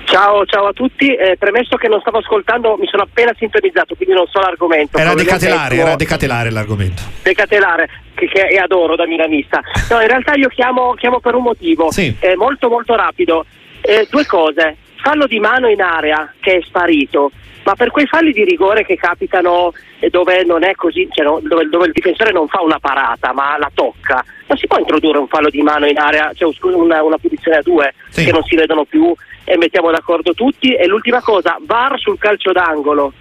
Ciao, 0.05 0.45
ciao 0.45 0.65
a 0.65 0.73
tutti, 0.73 1.13
eh, 1.13 1.35
premesso 1.37 1.75
che 1.75 1.87
non 1.87 1.99
stavo 1.99 2.17
ascoltando, 2.17 2.75
mi 2.79 2.87
sono 2.87 3.03
appena 3.03 3.31
sintonizzato, 3.37 3.93
quindi 3.93 4.15
non 4.15 4.25
so 4.25 4.39
l'argomento. 4.39 4.97
Era 4.97 5.13
decatelare, 5.13 5.75
è 5.75 5.79
era 5.79 5.95
decatelare 5.95 6.49
l'argomento. 6.49 7.03
Decatelare, 7.21 7.87
che, 8.15 8.25
che 8.25 8.57
adoro 8.57 8.95
da 8.95 9.05
milanista. 9.05 9.61
No, 9.91 10.01
in 10.01 10.07
realtà 10.07 10.33
io 10.33 10.47
chiamo, 10.47 10.95
chiamo 10.95 11.19
per 11.19 11.35
un 11.35 11.43
motivo, 11.43 11.91
Sì. 11.91 12.15
eh, 12.19 12.35
molto 12.35 12.67
molto 12.67 12.95
rapido. 12.95 13.45
Eh, 13.81 14.07
due 14.09 14.25
cose, 14.25 14.77
fallo 14.95 15.27
di 15.27 15.37
mano 15.39 15.67
in 15.67 15.81
area 15.81 16.33
che 16.39 16.55
è 16.55 16.61
sparito, 16.65 17.29
ma 17.67 17.75
per 17.75 17.91
quei 17.91 18.07
falli 18.07 18.31
di 18.31 18.45
rigore 18.45 18.85
che 18.85 18.95
capitano 18.95 19.73
eh, 19.99 20.09
dove 20.09 20.41
non 20.45 20.63
è 20.63 20.73
così, 20.73 21.05
cioè 21.11 21.25
no, 21.25 21.41
dove, 21.43 21.67
dove 21.67 21.87
il 21.87 21.91
difensore 21.91 22.31
non 22.31 22.47
fa 22.47 22.61
una 22.61 22.79
parata 22.79 23.33
ma 23.33 23.57
la 23.57 23.69
tocca, 23.73 24.23
non 24.47 24.57
si 24.57 24.67
può 24.67 24.77
introdurre 24.77 25.17
un 25.17 25.27
fallo 25.27 25.49
di 25.49 25.61
mano 25.61 25.85
in 25.85 25.97
area, 25.97 26.31
cioè 26.33 26.49
una, 26.61 27.03
una 27.03 27.17
punizione 27.17 27.57
a 27.57 27.61
due 27.61 27.93
Sì. 28.07 28.23
che 28.23 28.31
non 28.31 28.41
si 28.43 28.55
vedono 28.55 28.85
più 28.85 29.13
e 29.43 29.57
mettiamo 29.57 29.91
d'accordo 29.91 30.33
tutti. 30.33 30.73
E 30.75 30.87
l'ultima 30.87 31.21
cosa, 31.21 31.57
VAR 31.59 31.99
sul 31.99 32.17
calcio 32.17 32.53
d'angolo. 32.53 33.11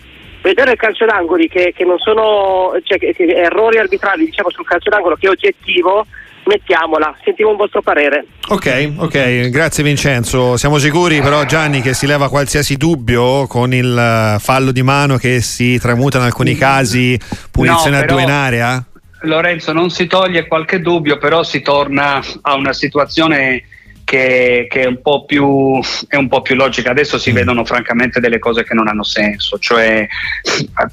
Vedere 0.42 0.72
il 0.72 0.78
calcio 0.78 1.06
d'angoli 1.06 1.48
che, 1.48 1.72
che 1.74 1.84
non 1.84 1.98
sono 1.98 2.72
cioè, 2.84 2.98
che- 2.98 3.12
che 3.14 3.24
errori 3.24 3.78
arbitrali 3.78 4.26
diciamo 4.26 4.50
sul 4.50 4.64
calcio 4.64 4.90
d'angolo 4.90 5.16
che 5.16 5.26
è 5.26 5.30
oggettivo, 5.30 6.06
mettiamola, 6.46 7.14
sentiamo 7.24 7.50
un 7.52 7.56
vostro 7.56 7.82
parere. 7.82 8.26
Ok, 8.48 8.92
ok, 8.96 9.48
grazie 9.50 9.82
Vincenzo. 9.84 10.56
Siamo 10.56 10.78
sicuri 10.78 11.20
però 11.20 11.44
Gianni 11.44 11.80
che 11.80 11.94
si 11.94 12.06
leva 12.06 12.28
qualsiasi 12.28 12.76
dubbio 12.76 13.46
con 13.46 13.74
il 13.74 13.96
eh, 13.96 14.38
fallo 14.40 14.72
di 14.72 14.82
mano 14.82 15.16
che 15.16 15.40
si 15.40 15.78
tramuta 15.78 16.18
in 16.18 16.24
alcuni 16.24 16.54
casi 16.56 17.18
punizione 17.50 17.98
No, 17.98 18.02
a 18.02 18.06
due 18.06 18.20
in 18.20 18.26
però- 18.26 18.38
area? 18.38 18.84
Lorenzo 19.22 19.72
non 19.72 19.90
si 19.90 20.06
toglie 20.06 20.46
qualche 20.46 20.80
dubbio, 20.80 21.18
però 21.18 21.42
si 21.42 21.60
torna 21.62 22.22
a 22.42 22.54
una 22.54 22.72
situazione 22.72 23.62
che, 24.06 24.68
che 24.70 24.82
è, 24.82 24.86
un 24.86 25.02
po 25.02 25.24
più, 25.24 25.80
è 26.06 26.14
un 26.14 26.28
po' 26.28 26.40
più 26.40 26.54
logica. 26.54 26.92
Adesso 26.92 27.18
si 27.18 27.32
vedono 27.32 27.64
francamente 27.64 28.20
delle 28.20 28.38
cose 28.38 28.62
che 28.62 28.72
non 28.72 28.86
hanno 28.86 29.02
senso, 29.02 29.58
cioè 29.58 30.06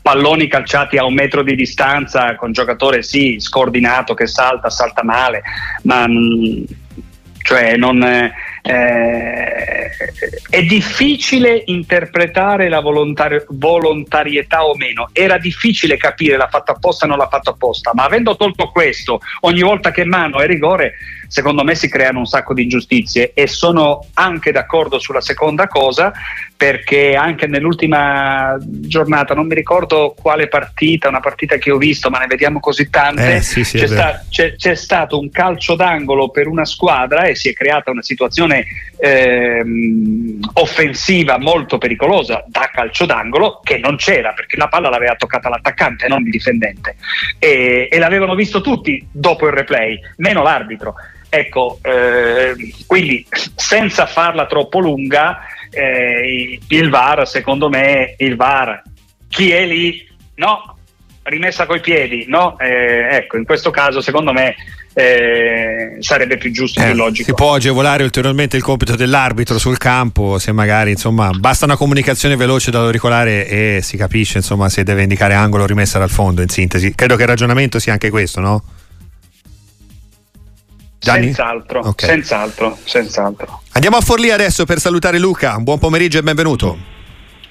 palloni 0.02 0.48
calciati 0.48 0.98
a 0.98 1.06
un 1.06 1.14
metro 1.14 1.44
di 1.44 1.54
distanza 1.54 2.36
con 2.36 2.52
giocatore 2.52 3.04
sì, 3.04 3.36
scordinato 3.40 4.16
che 4.16 4.26
salta, 4.26 4.72
salta 4.72 5.04
male, 5.04 5.44
ma 5.84 6.08
mm, 6.08 6.64
cioè 7.44 7.76
non, 7.78 8.02
eh, 8.02 8.32
è 10.50 10.64
difficile 10.64 11.62
interpretare 11.68 12.70
la 12.70 12.80
volontari- 12.80 13.44
volontarietà 13.50 14.66
o 14.66 14.76
meno, 14.76 15.10
era 15.14 15.38
difficile 15.38 15.98
capire 15.98 16.38
l'ha 16.38 16.48
fatto 16.48 16.72
apposta 16.72 17.06
o 17.06 17.10
non 17.10 17.18
l'ha 17.20 17.28
fatto 17.28 17.52
apposta, 17.52 17.92
ma 17.94 18.06
avendo 18.06 18.36
tolto 18.36 18.72
questo, 18.72 19.20
ogni 19.42 19.62
volta 19.62 19.92
che 19.92 20.06
mano 20.06 20.40
è 20.40 20.48
rigore, 20.48 20.94
secondo 21.34 21.64
me 21.64 21.74
si 21.74 21.90
creano 21.90 22.20
un 22.20 22.28
sacco 22.28 22.54
di 22.54 22.62
ingiustizie 22.62 23.32
e 23.34 23.48
sono 23.48 24.06
anche 24.14 24.52
d'accordo 24.52 25.00
sulla 25.00 25.20
seconda 25.20 25.66
cosa 25.66 26.14
perché 26.56 27.16
anche 27.16 27.48
nell'ultima 27.48 28.56
giornata, 28.62 29.34
non 29.34 29.48
mi 29.48 29.56
ricordo 29.56 30.14
quale 30.16 30.48
partita, 30.48 31.10
una 31.10 31.22
partita 31.22 31.58
che 31.58 31.72
ho 31.72 31.78
visto, 31.78 32.12
ma 32.12 32.20
ne 32.20 32.28
vediamo 32.28 32.60
così 32.60 32.88
tante, 32.88 33.38
eh, 33.38 33.42
sì, 33.42 33.64
sì, 33.64 33.80
c'è, 33.80 33.88
sta- 33.88 34.24
c'è, 34.30 34.56
c'è, 34.56 34.76
stato 34.76 35.20
un 35.20 35.32
calcio 35.32 35.74
d'angolo 35.74 36.30
per 36.30 36.48
una 36.48 36.66
squadra 36.66 37.24
e 37.24 37.34
si 37.34 37.50
è 37.50 37.54
creata 37.54 37.90
una 37.90 38.04
situazione 38.04 38.66
ehm, 38.98 40.40
offensiva 40.54 41.40
molto 41.40 41.80
pericolosa 41.80 42.46
da 42.48 42.70
calcio 42.72 43.08
d'angolo 43.08 43.60
che 43.64 43.80
non 43.80 43.96
c'era 43.96 44.34
perché 44.34 44.56
la 44.56 44.68
palla 44.68 44.90
l'aveva 44.90 45.16
toccata 45.16 45.50
l'attaccante, 45.50 46.08
non 46.08 46.22
il 46.24 46.30
difendente 46.30 46.96
e, 47.40 47.90
e 47.92 47.98
l'avevano 47.98 48.36
visto 48.36 48.62
tutti 48.62 49.04
dopo 49.12 49.48
il 49.48 49.54
replay, 49.54 50.00
meno 50.18 50.44
l'arbitro. 50.44 50.94
Ecco, 51.36 51.80
eh, 51.82 52.54
quindi 52.86 53.26
senza 53.56 54.06
farla 54.06 54.46
troppo 54.46 54.78
lunga, 54.78 55.40
eh, 55.72 56.60
il 56.68 56.90
VAR, 56.92 57.28
secondo 57.28 57.70
me, 57.70 58.14
il 58.20 58.36
VAR, 58.36 58.84
chi 59.30 59.50
è 59.50 59.66
lì? 59.66 60.08
No, 60.36 60.78
rimessa 61.24 61.66
coi 61.66 61.80
piedi, 61.80 62.26
no? 62.28 62.56
Eh, 62.60 63.16
ecco, 63.16 63.38
in 63.38 63.46
questo 63.46 63.72
caso, 63.72 64.00
secondo 64.00 64.32
me, 64.32 64.54
eh, 64.94 65.98
sarebbe 66.02 66.38
più 66.38 66.52
giusto 66.52 66.80
e 66.80 66.84
eh, 66.84 66.86
più 66.90 66.98
logico. 66.98 67.30
Si 67.30 67.34
può 67.34 67.56
agevolare 67.56 68.04
ulteriormente 68.04 68.56
il 68.56 68.62
compito 68.62 68.96
dell'arbitro 68.96 69.58
sul 69.58 69.80
campo, 69.80 70.38
se 70.38 70.52
magari 70.52 70.92
insomma 70.92 71.32
basta 71.32 71.66
una 71.66 71.78
comunicazione 71.78 72.36
veloce 72.36 72.70
da 72.70 72.82
auricolare 72.82 73.48
e 73.48 73.80
si 73.82 73.98
capisce 73.98 74.38
insomma 74.38 74.70
se 74.70 74.84
deve 74.84 75.02
indicare 75.02 75.34
angolo 75.34 75.64
o 75.64 75.66
rimessa 75.66 75.98
dal 75.98 76.12
fondo 76.12 76.44
in 76.44 76.50
sintesi. 76.50 76.94
Credo 76.94 77.16
che 77.16 77.24
il 77.24 77.30
ragionamento 77.30 77.80
sia 77.80 77.94
anche 77.94 78.12
questo, 78.12 78.40
no? 78.40 78.64
Gianni? 81.04 81.26
Senz'altro, 81.34 81.80
Ok. 81.82 82.02
senz'altro, 82.06 82.78
senz'altro. 82.86 83.62
Andiamo 83.74 83.98
a 83.98 84.02
Forlì 84.02 84.32
adesso 84.32 84.64
per 84.64 84.78
salutare 84.78 85.20
Luca. 85.20 85.58
Buon 85.60 85.78
pomeriggio 85.78 86.20
e 86.20 86.24
benvenuto. 86.24 86.78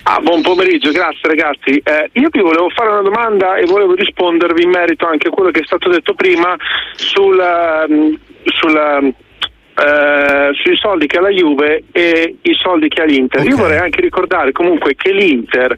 Ah, 0.04 0.18
buon 0.20 0.40
pomeriggio, 0.40 0.90
grazie 0.90 1.28
ragazzi. 1.28 1.76
Eh, 1.84 2.08
io 2.14 2.28
vi 2.32 2.40
volevo 2.40 2.70
fare 2.70 2.88
una 2.90 3.02
domanda 3.02 3.56
e 3.56 3.66
volevo 3.66 3.94
rispondervi 3.94 4.62
in 4.62 4.70
merito 4.70 5.06
anche 5.06 5.28
a 5.28 5.30
quello 5.30 5.50
che 5.50 5.60
è 5.60 5.64
stato 5.64 5.90
detto 5.90 6.14
prima 6.14 6.56
sul, 6.96 7.38
ehm, 7.38 8.18
sulla, 8.46 8.98
eh, 9.00 10.50
sui 10.54 10.76
soldi 10.76 11.06
che 11.06 11.18
ha 11.18 11.20
la 11.20 11.28
Juve 11.28 11.84
e 11.92 12.36
i 12.40 12.54
soldi 12.54 12.88
che 12.88 13.02
ha 13.02 13.04
l'Inter. 13.04 13.44
Io 13.46 13.56
vorrei 13.56 13.78
anche 13.78 14.00
ricordare 14.00 14.50
comunque 14.52 14.94
che 14.96 15.12
l'Inter 15.12 15.76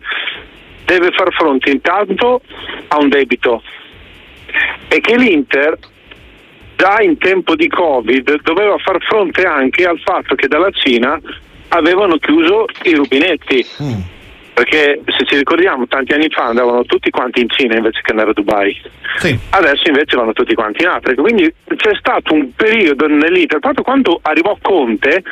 deve 0.84 1.10
far 1.10 1.32
fronte 1.32 1.70
intanto 1.70 2.40
a 2.88 2.98
un 2.98 3.08
debito 3.08 3.62
e 4.88 5.00
che 5.00 5.16
l'Inter 5.16 5.76
già 6.76 7.00
in 7.00 7.18
tempo 7.18 7.54
di 7.54 7.68
Covid 7.68 8.42
doveva 8.42 8.76
far 8.78 9.02
fronte 9.02 9.42
anche 9.44 9.84
al 9.84 9.98
fatto 10.00 10.34
che 10.34 10.48
dalla 10.48 10.70
Cina 10.70 11.20
avevano 11.68 12.16
chiuso 12.16 12.66
i 12.82 12.94
rubinetti. 12.94 13.66
Perché 14.54 15.00
se 15.06 15.24
ci 15.24 15.36
ricordiamo 15.36 15.88
tanti 15.88 16.12
anni 16.12 16.28
fa 16.30 16.44
andavano 16.44 16.84
tutti 16.84 17.10
quanti 17.10 17.40
in 17.40 17.48
Cina 17.48 17.74
invece 17.74 18.00
che 18.02 18.12
andare 18.12 18.30
a 18.30 18.34
Dubai. 18.34 18.80
Adesso 19.50 19.88
invece 19.88 20.16
vanno 20.16 20.32
tutti 20.32 20.54
quanti 20.54 20.82
in 20.84 20.90
Africa. 20.90 21.20
Quindi 21.20 21.52
c'è 21.74 21.94
stato 21.96 22.32
un 22.34 22.54
periodo 22.54 23.08
nell'Inter, 23.08 23.58
proprio 23.58 23.82
quando 23.82 24.20
arrivò 24.22 24.56
Conte, 24.62 25.24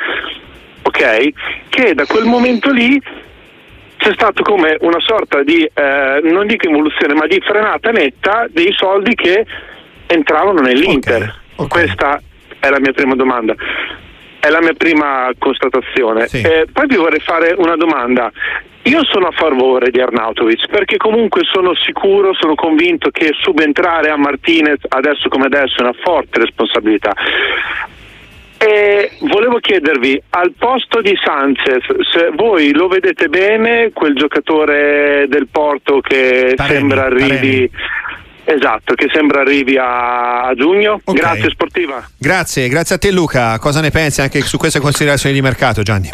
ok, 0.81 1.29
che 1.69 1.93
da 1.93 2.05
quel 2.05 2.25
momento 2.25 2.69
lì 2.69 3.01
c'è 3.95 4.11
stato 4.11 4.43
come 4.43 4.75
una 4.81 4.99
sorta 4.99 5.41
di, 5.43 5.63
eh, 5.73 6.19
non 6.23 6.45
dico 6.45 6.67
involuzione, 6.67 7.13
ma 7.13 7.25
di 7.25 7.39
frenata 7.39 7.91
netta 7.91 8.47
dei 8.49 8.73
soldi 8.73 9.15
che 9.15 9.45
entravano 10.07 10.61
nell'Inter. 10.61 11.41
Questa 11.67 12.21
è 12.59 12.69
la 12.69 12.79
mia 12.79 12.93
prima 12.93 13.15
domanda. 13.15 13.55
È 14.39 14.49
la 14.49 14.59
mia 14.61 14.73
prima 14.73 15.29
constatazione. 15.37 16.27
Eh, 16.31 16.67
poi 16.71 16.87
vi 16.87 16.95
vorrei 16.95 17.19
fare 17.19 17.53
una 17.57 17.75
domanda. 17.75 18.31
Io 18.83 19.05
sono 19.05 19.27
a 19.27 19.31
favore 19.31 19.91
di 19.91 20.01
Arnautovic 20.01 20.67
perché 20.67 20.97
comunque 20.97 21.43
sono 21.49 21.73
sicuro, 21.73 22.33
sono 22.33 22.53
convinto 22.53 23.11
che 23.11 23.31
subentrare 23.39 24.09
a 24.09 24.17
Martinez 24.17 24.79
adesso 24.89 25.29
come 25.29 25.45
adesso 25.45 25.77
è 25.79 25.83
una 25.83 25.95
forte 26.03 26.39
responsabilità. 26.39 27.13
E 28.57 29.11
volevo 29.21 29.59
chiedervi, 29.59 30.21
al 30.31 30.53
posto 30.57 31.01
di 31.01 31.17
Sanchez, 31.21 31.83
se 32.11 32.31
voi 32.33 32.71
lo 32.73 32.87
vedete 32.87 33.27
bene, 33.27 33.91
quel 33.93 34.15
giocatore 34.15 35.25
del 35.27 35.47
Porto 35.49 35.99
che 35.99 36.55
sembra 36.57 37.05
arrivi... 37.05 37.69
Esatto, 38.45 38.93
che 38.93 39.07
sembra 39.11 39.41
arrivi 39.41 39.77
a, 39.77 40.47
a 40.47 40.53
giugno. 40.53 41.01
Grazie 41.05 41.49
Sportiva. 41.49 42.07
Grazie, 42.17 42.67
grazie 42.67 42.95
a 42.95 42.97
te 42.97 43.11
Luca. 43.11 43.57
Cosa 43.59 43.81
ne 43.81 43.89
pensi 43.89 44.21
anche 44.21 44.41
su 44.41 44.57
queste 44.57 44.79
considerazioni 44.79 45.33
di 45.33 45.41
mercato, 45.41 45.81
Gianni? 45.81 46.09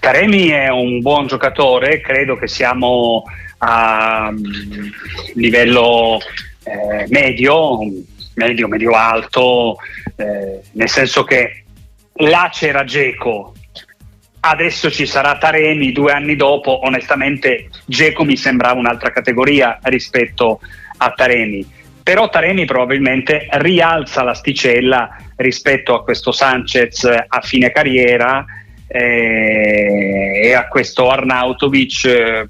Taremi 0.00 0.48
è 0.48 0.68
un 0.68 1.00
buon 1.00 1.26
giocatore, 1.26 2.00
credo 2.00 2.36
che 2.36 2.46
siamo 2.46 3.24
a 3.58 4.30
mm, 4.30 4.88
livello 5.34 6.18
eh, 6.64 7.06
medio, 7.08 7.78
medio, 8.34 8.68
medio 8.68 8.92
alto, 8.92 9.76
eh, 10.16 10.60
nel 10.72 10.88
senso 10.88 11.24
che 11.24 11.64
là 12.16 12.50
c'era 12.52 12.84
Geco, 12.84 13.54
adesso 14.40 14.90
ci 14.90 15.06
sarà 15.06 15.38
Taremi, 15.38 15.92
due 15.92 16.12
anni 16.12 16.36
dopo, 16.36 16.84
onestamente 16.84 17.70
Geco 17.86 18.24
mi 18.24 18.36
sembrava 18.36 18.78
un'altra 18.78 19.10
categoria 19.10 19.78
rispetto 19.84 20.60
a 20.60 20.66
Taremi. 20.96 21.82
Però 22.02 22.28
Taremi 22.28 22.64
probabilmente 22.66 23.48
rialza 23.52 24.22
l'asticella 24.22 25.16
rispetto 25.36 25.94
a 25.94 26.04
questo 26.04 26.32
Sanchez 26.32 27.04
a 27.04 27.40
fine 27.40 27.70
carriera 27.70 28.44
eh, 28.86 30.40
e 30.44 30.52
a 30.52 30.68
questo 30.68 31.08
Arnautovic 31.10 32.04
eh, 32.04 32.48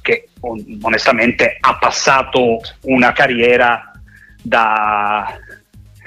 che 0.00 0.28
on- 0.40 0.78
onestamente 0.82 1.56
ha 1.58 1.76
passato 1.78 2.60
una 2.82 3.12
carriera 3.12 3.92
da 4.42 5.36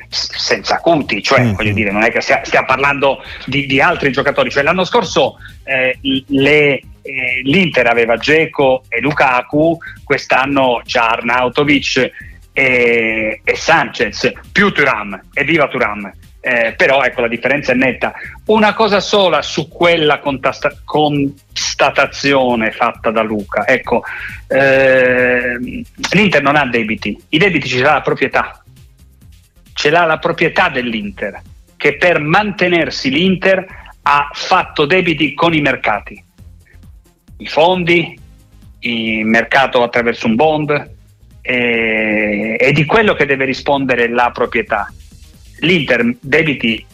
senza 0.09 0.79
conti, 0.79 1.23
cioè 1.23 1.53
voglio 1.53 1.73
dire, 1.73 1.91
non 1.91 2.03
è 2.03 2.11
che 2.11 2.21
stia, 2.21 2.43
stia 2.43 2.63
parlando 2.63 3.23
di, 3.45 3.65
di 3.65 3.81
altri 3.81 4.11
giocatori, 4.11 4.51
cioè 4.51 4.63
l'anno 4.63 4.85
scorso 4.85 5.37
eh, 5.63 5.97
le- 6.27 6.81
eh, 7.03 7.41
l'Inter 7.43 7.87
aveva 7.87 8.17
Geco 8.17 8.83
e 8.87 9.01
Lukaku, 9.01 9.77
quest'anno 10.03 10.81
c'ha 10.85 11.09
Arnautovic 11.09 12.11
e, 12.53 13.41
e 13.43 13.55
Sanchez, 13.55 14.31
più 14.51 14.71
Turam, 14.71 15.19
evviva 15.33 15.67
Turam. 15.67 16.11
Eh, 16.45 16.73
però 16.75 17.03
ecco 17.03 17.21
la 17.21 17.29
differenza 17.29 17.71
è 17.71 17.75
netta. 17.75 18.13
Una 18.47 18.73
cosa 18.73 18.99
sola 18.99 19.41
su 19.41 19.69
quella 19.69 20.19
contasta- 20.19 20.75
constatazione 20.83 22.71
fatta 22.71 23.11
da 23.11 23.21
Luca, 23.21 23.65
ecco, 23.65 24.03
ehm, 24.47 25.81
l'Inter 26.11 26.41
non 26.41 26.57
ha 26.57 26.65
debiti, 26.65 27.17
i 27.29 27.37
debiti 27.37 27.69
ce 27.69 27.81
l'ha 27.81 27.93
la 27.93 28.01
proprietà, 28.01 28.61
ce 29.71 29.89
l'ha 29.89 30.03
la 30.03 30.17
proprietà 30.17 30.67
dell'Inter, 30.67 31.41
che 31.77 31.95
per 31.95 32.19
mantenersi 32.19 33.09
l'Inter 33.09 33.65
ha 34.01 34.29
fatto 34.33 34.85
debiti 34.85 35.33
con 35.33 35.53
i 35.53 35.61
mercati, 35.61 36.21
i 37.37 37.47
fondi, 37.47 38.19
il 38.79 39.25
mercato 39.25 39.83
attraverso 39.83 40.27
un 40.27 40.35
bond 40.35 40.91
eh, 41.41 42.55
e 42.59 42.71
di 42.71 42.85
quello 42.85 43.13
che 43.13 43.25
deve 43.25 43.45
rispondere 43.45 44.09
la 44.09 44.31
proprietà. 44.33 44.91
L'Inter 45.59 46.15
debiti 46.19 46.85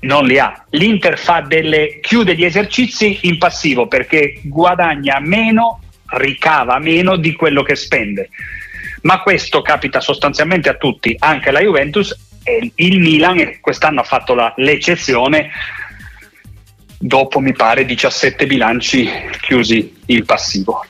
non 0.00 0.26
li 0.26 0.38
ha. 0.38 0.64
L'Inter 0.70 1.18
delle, 1.46 1.98
chiude 2.00 2.34
gli 2.34 2.44
esercizi 2.44 3.20
in 3.22 3.38
passivo 3.38 3.86
perché 3.86 4.40
guadagna 4.42 5.18
meno, 5.20 5.80
ricava 6.06 6.78
meno 6.78 7.16
di 7.16 7.32
quello 7.32 7.62
che 7.62 7.74
spende. 7.74 8.28
Ma 9.02 9.20
questo 9.20 9.60
capita 9.62 10.00
sostanzialmente 10.00 10.68
a 10.68 10.74
tutti, 10.74 11.14
anche 11.18 11.50
la 11.50 11.60
Juventus 11.60 12.16
e 12.42 12.70
il 12.74 13.00
Milan 13.00 13.58
quest'anno 13.60 14.00
ha 14.00 14.04
fatto 14.04 14.34
la- 14.34 14.52
l'eccezione 14.56 15.50
dopo 17.06 17.38
mi 17.38 17.52
pare 17.52 17.84
17 17.84 18.46
bilanci 18.46 19.06
chiusi 19.42 19.94
in 20.06 20.24
passivo. 20.24 20.84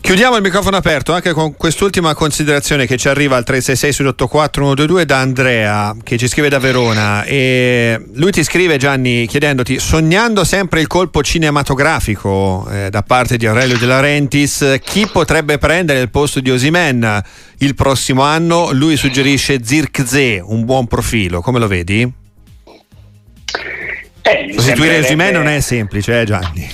Chiudiamo 0.00 0.36
il 0.36 0.42
microfono 0.42 0.76
aperto 0.76 1.12
anche 1.12 1.32
con 1.32 1.56
quest'ultima 1.56 2.14
considerazione 2.14 2.86
che 2.86 2.96
ci 2.96 3.08
arriva 3.08 3.34
al 3.34 3.42
366 3.42 4.14
sull'84 4.14 4.50
122 4.52 5.04
da 5.04 5.18
Andrea 5.18 5.96
che 6.00 6.16
ci 6.16 6.28
scrive 6.28 6.48
da 6.48 6.60
Verona 6.60 7.24
e 7.24 8.00
lui 8.14 8.30
ti 8.30 8.44
scrive 8.44 8.76
Gianni 8.76 9.26
chiedendoti 9.26 9.80
sognando 9.80 10.44
sempre 10.44 10.80
il 10.80 10.86
colpo 10.86 11.24
cinematografico 11.24 12.68
eh, 12.70 12.88
da 12.88 13.02
parte 13.02 13.36
di 13.36 13.46
Aurelio 13.46 13.76
De 13.76 13.86
Laurentiis 13.86 14.78
chi 14.84 15.08
potrebbe 15.10 15.58
prendere 15.58 15.98
il 15.98 16.10
posto 16.10 16.38
di 16.38 16.52
Osimen 16.52 17.20
il 17.58 17.74
prossimo 17.74 18.22
anno 18.22 18.70
lui 18.70 18.96
suggerisce 18.96 19.64
Zirkzee 19.64 20.38
un 20.38 20.64
buon 20.64 20.86
profilo 20.86 21.40
come 21.40 21.58
lo 21.58 21.66
vedi? 21.66 22.24
Eh, 24.26 24.52
Sostituire 24.52 24.98
Osimè 24.98 25.30
non 25.30 25.46
è 25.46 25.60
semplice, 25.60 26.20
eh, 26.20 26.24
Gianni. 26.24 26.68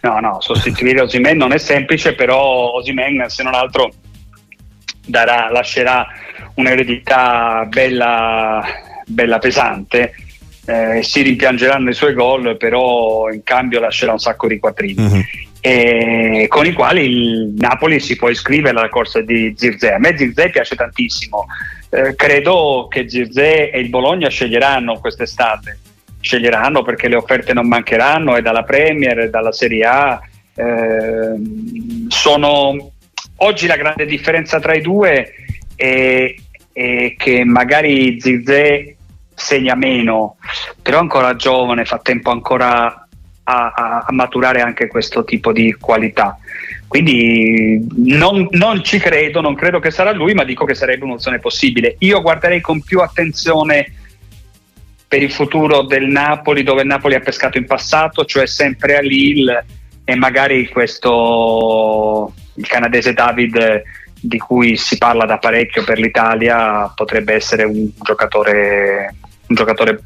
No, 0.00 0.20
no, 0.20 0.40
sostituire 0.40 1.00
Osimen 1.00 1.36
non 1.36 1.52
è 1.52 1.58
semplice, 1.58 2.14
però 2.14 2.72
Osimen 2.72 3.24
se 3.28 3.42
non 3.42 3.54
altro 3.54 3.90
darà, 5.04 5.50
lascerà 5.50 6.06
un'eredità 6.54 7.66
bella, 7.68 8.64
bella 9.06 9.38
pesante. 9.38 10.14
Eh, 10.66 11.02
si 11.02 11.22
rimpiangeranno 11.22 11.90
i 11.90 11.94
suoi 11.94 12.14
gol, 12.14 12.56
però 12.56 13.30
in 13.30 13.42
cambio 13.42 13.80
lascerà 13.80 14.12
un 14.12 14.18
sacco 14.18 14.46
di 14.46 14.58
quattrini. 14.58 15.26
E 15.60 16.46
con 16.48 16.66
i 16.66 16.72
quali 16.72 17.04
il 17.04 17.54
Napoli 17.56 17.98
si 17.98 18.16
può 18.16 18.28
iscrivere 18.28 18.78
alla 18.78 18.88
corsa 18.88 19.20
di 19.20 19.52
Zirze. 19.56 19.92
A 19.92 19.98
me 19.98 20.16
Zirze 20.16 20.50
piace 20.50 20.76
tantissimo. 20.76 21.46
Eh, 21.90 22.14
credo 22.14 22.86
che 22.88 23.08
Zirze 23.08 23.70
e 23.70 23.80
il 23.80 23.88
Bologna 23.88 24.28
sceglieranno 24.28 24.98
quest'estate 25.00 25.78
sceglieranno 26.20 26.82
perché 26.82 27.08
le 27.08 27.16
offerte 27.16 27.52
non 27.52 27.68
mancheranno 27.68 28.36
e 28.36 28.42
dalla 28.42 28.62
Premier 28.62 29.30
dalla 29.30 29.52
Serie 29.52 29.84
A 29.84 30.20
ehm, 30.54 32.08
sono 32.08 32.92
oggi 33.36 33.66
la 33.66 33.76
grande 33.76 34.06
differenza 34.06 34.58
tra 34.58 34.74
i 34.74 34.80
due 34.80 35.32
è, 35.74 36.34
è 36.72 37.14
che 37.16 37.44
magari 37.44 38.20
Zizé 38.20 38.96
segna 39.34 39.74
meno 39.74 40.36
però 40.82 40.98
è 40.98 41.00
ancora 41.00 41.36
giovane 41.36 41.84
fa 41.84 41.98
tempo 41.98 42.30
ancora 42.30 42.86
a, 43.44 43.72
a- 43.74 44.04
a 44.06 44.12
maturare 44.12 44.60
anche 44.60 44.88
questo 44.88 45.24
tipo 45.24 45.52
di 45.52 45.72
qualità 45.74 46.38
quindi 46.88 47.86
non, 47.96 48.48
non 48.52 48.82
ci 48.82 48.98
credo, 48.98 49.42
non 49.42 49.54
credo 49.54 49.78
che 49.78 49.90
sarà 49.90 50.10
lui, 50.12 50.32
ma 50.32 50.42
dico 50.42 50.64
che 50.64 50.74
sarebbe 50.74 51.04
un'opzione 51.04 51.38
possibile. 51.38 51.96
Io 51.98 52.22
guarderei 52.22 52.62
con 52.62 52.80
più 52.80 53.00
attenzione 53.00 53.92
per 55.08 55.22
il 55.22 55.32
futuro 55.32 55.82
del 55.82 56.06
Napoli, 56.06 56.62
dove 56.62 56.82
il 56.82 56.86
Napoli 56.86 57.14
ha 57.14 57.20
pescato 57.20 57.56
in 57.56 57.64
passato, 57.64 58.26
cioè 58.26 58.46
sempre 58.46 58.96
a 58.96 59.00
Lille 59.00 59.64
e 60.04 60.14
magari 60.14 60.68
questo 60.68 62.32
il 62.54 62.66
canadese 62.66 63.14
David 63.14 63.82
di 64.20 64.38
cui 64.38 64.76
si 64.76 64.98
parla 64.98 65.24
da 65.24 65.38
parecchio 65.38 65.84
per 65.84 65.98
l'Italia 65.98 66.92
potrebbe 66.94 67.34
essere 67.34 67.64
un 67.64 67.88
giocatore, 68.02 69.14
un 69.46 69.54
giocatore 69.54 70.02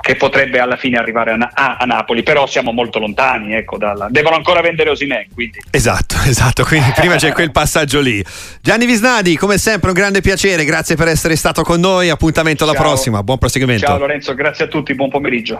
che 0.00 0.16
potrebbe 0.16 0.58
alla 0.58 0.76
fine 0.76 0.98
arrivare 0.98 1.32
a, 1.32 1.36
Na- 1.36 1.50
a- 1.54 1.84
Napoli, 1.84 2.22
però 2.22 2.46
siamo 2.46 2.72
molto 2.72 2.98
lontani, 2.98 3.54
ecco, 3.54 3.78
dalla- 3.78 4.08
devono 4.10 4.36
ancora 4.36 4.60
vendere 4.60 4.90
Osimè, 4.90 5.26
quindi 5.32 5.60
Esatto, 5.70 6.16
esatto, 6.26 6.64
quindi 6.64 6.90
prima 6.94 7.16
c'è 7.16 7.32
quel 7.32 7.50
passaggio 7.52 8.00
lì. 8.00 8.24
Gianni 8.60 8.86
Visnadi, 8.86 9.36
come 9.36 9.58
sempre 9.58 9.88
un 9.90 9.94
grande 9.94 10.20
piacere, 10.20 10.64
grazie 10.64 10.96
per 10.96 11.08
essere 11.08 11.36
stato 11.36 11.62
con 11.62 11.80
noi, 11.80 12.08
appuntamento 12.10 12.64
alla 12.64 12.72
Ciao. 12.74 12.82
prossima, 12.82 13.22
buon 13.22 13.38
proseguimento. 13.38 13.86
ciao 13.86 13.98
Lorenzo, 13.98 14.34
grazie 14.34 14.64
a 14.64 14.68
tutti, 14.68 14.94
buon 14.94 15.10
pomeriggio. 15.10 15.58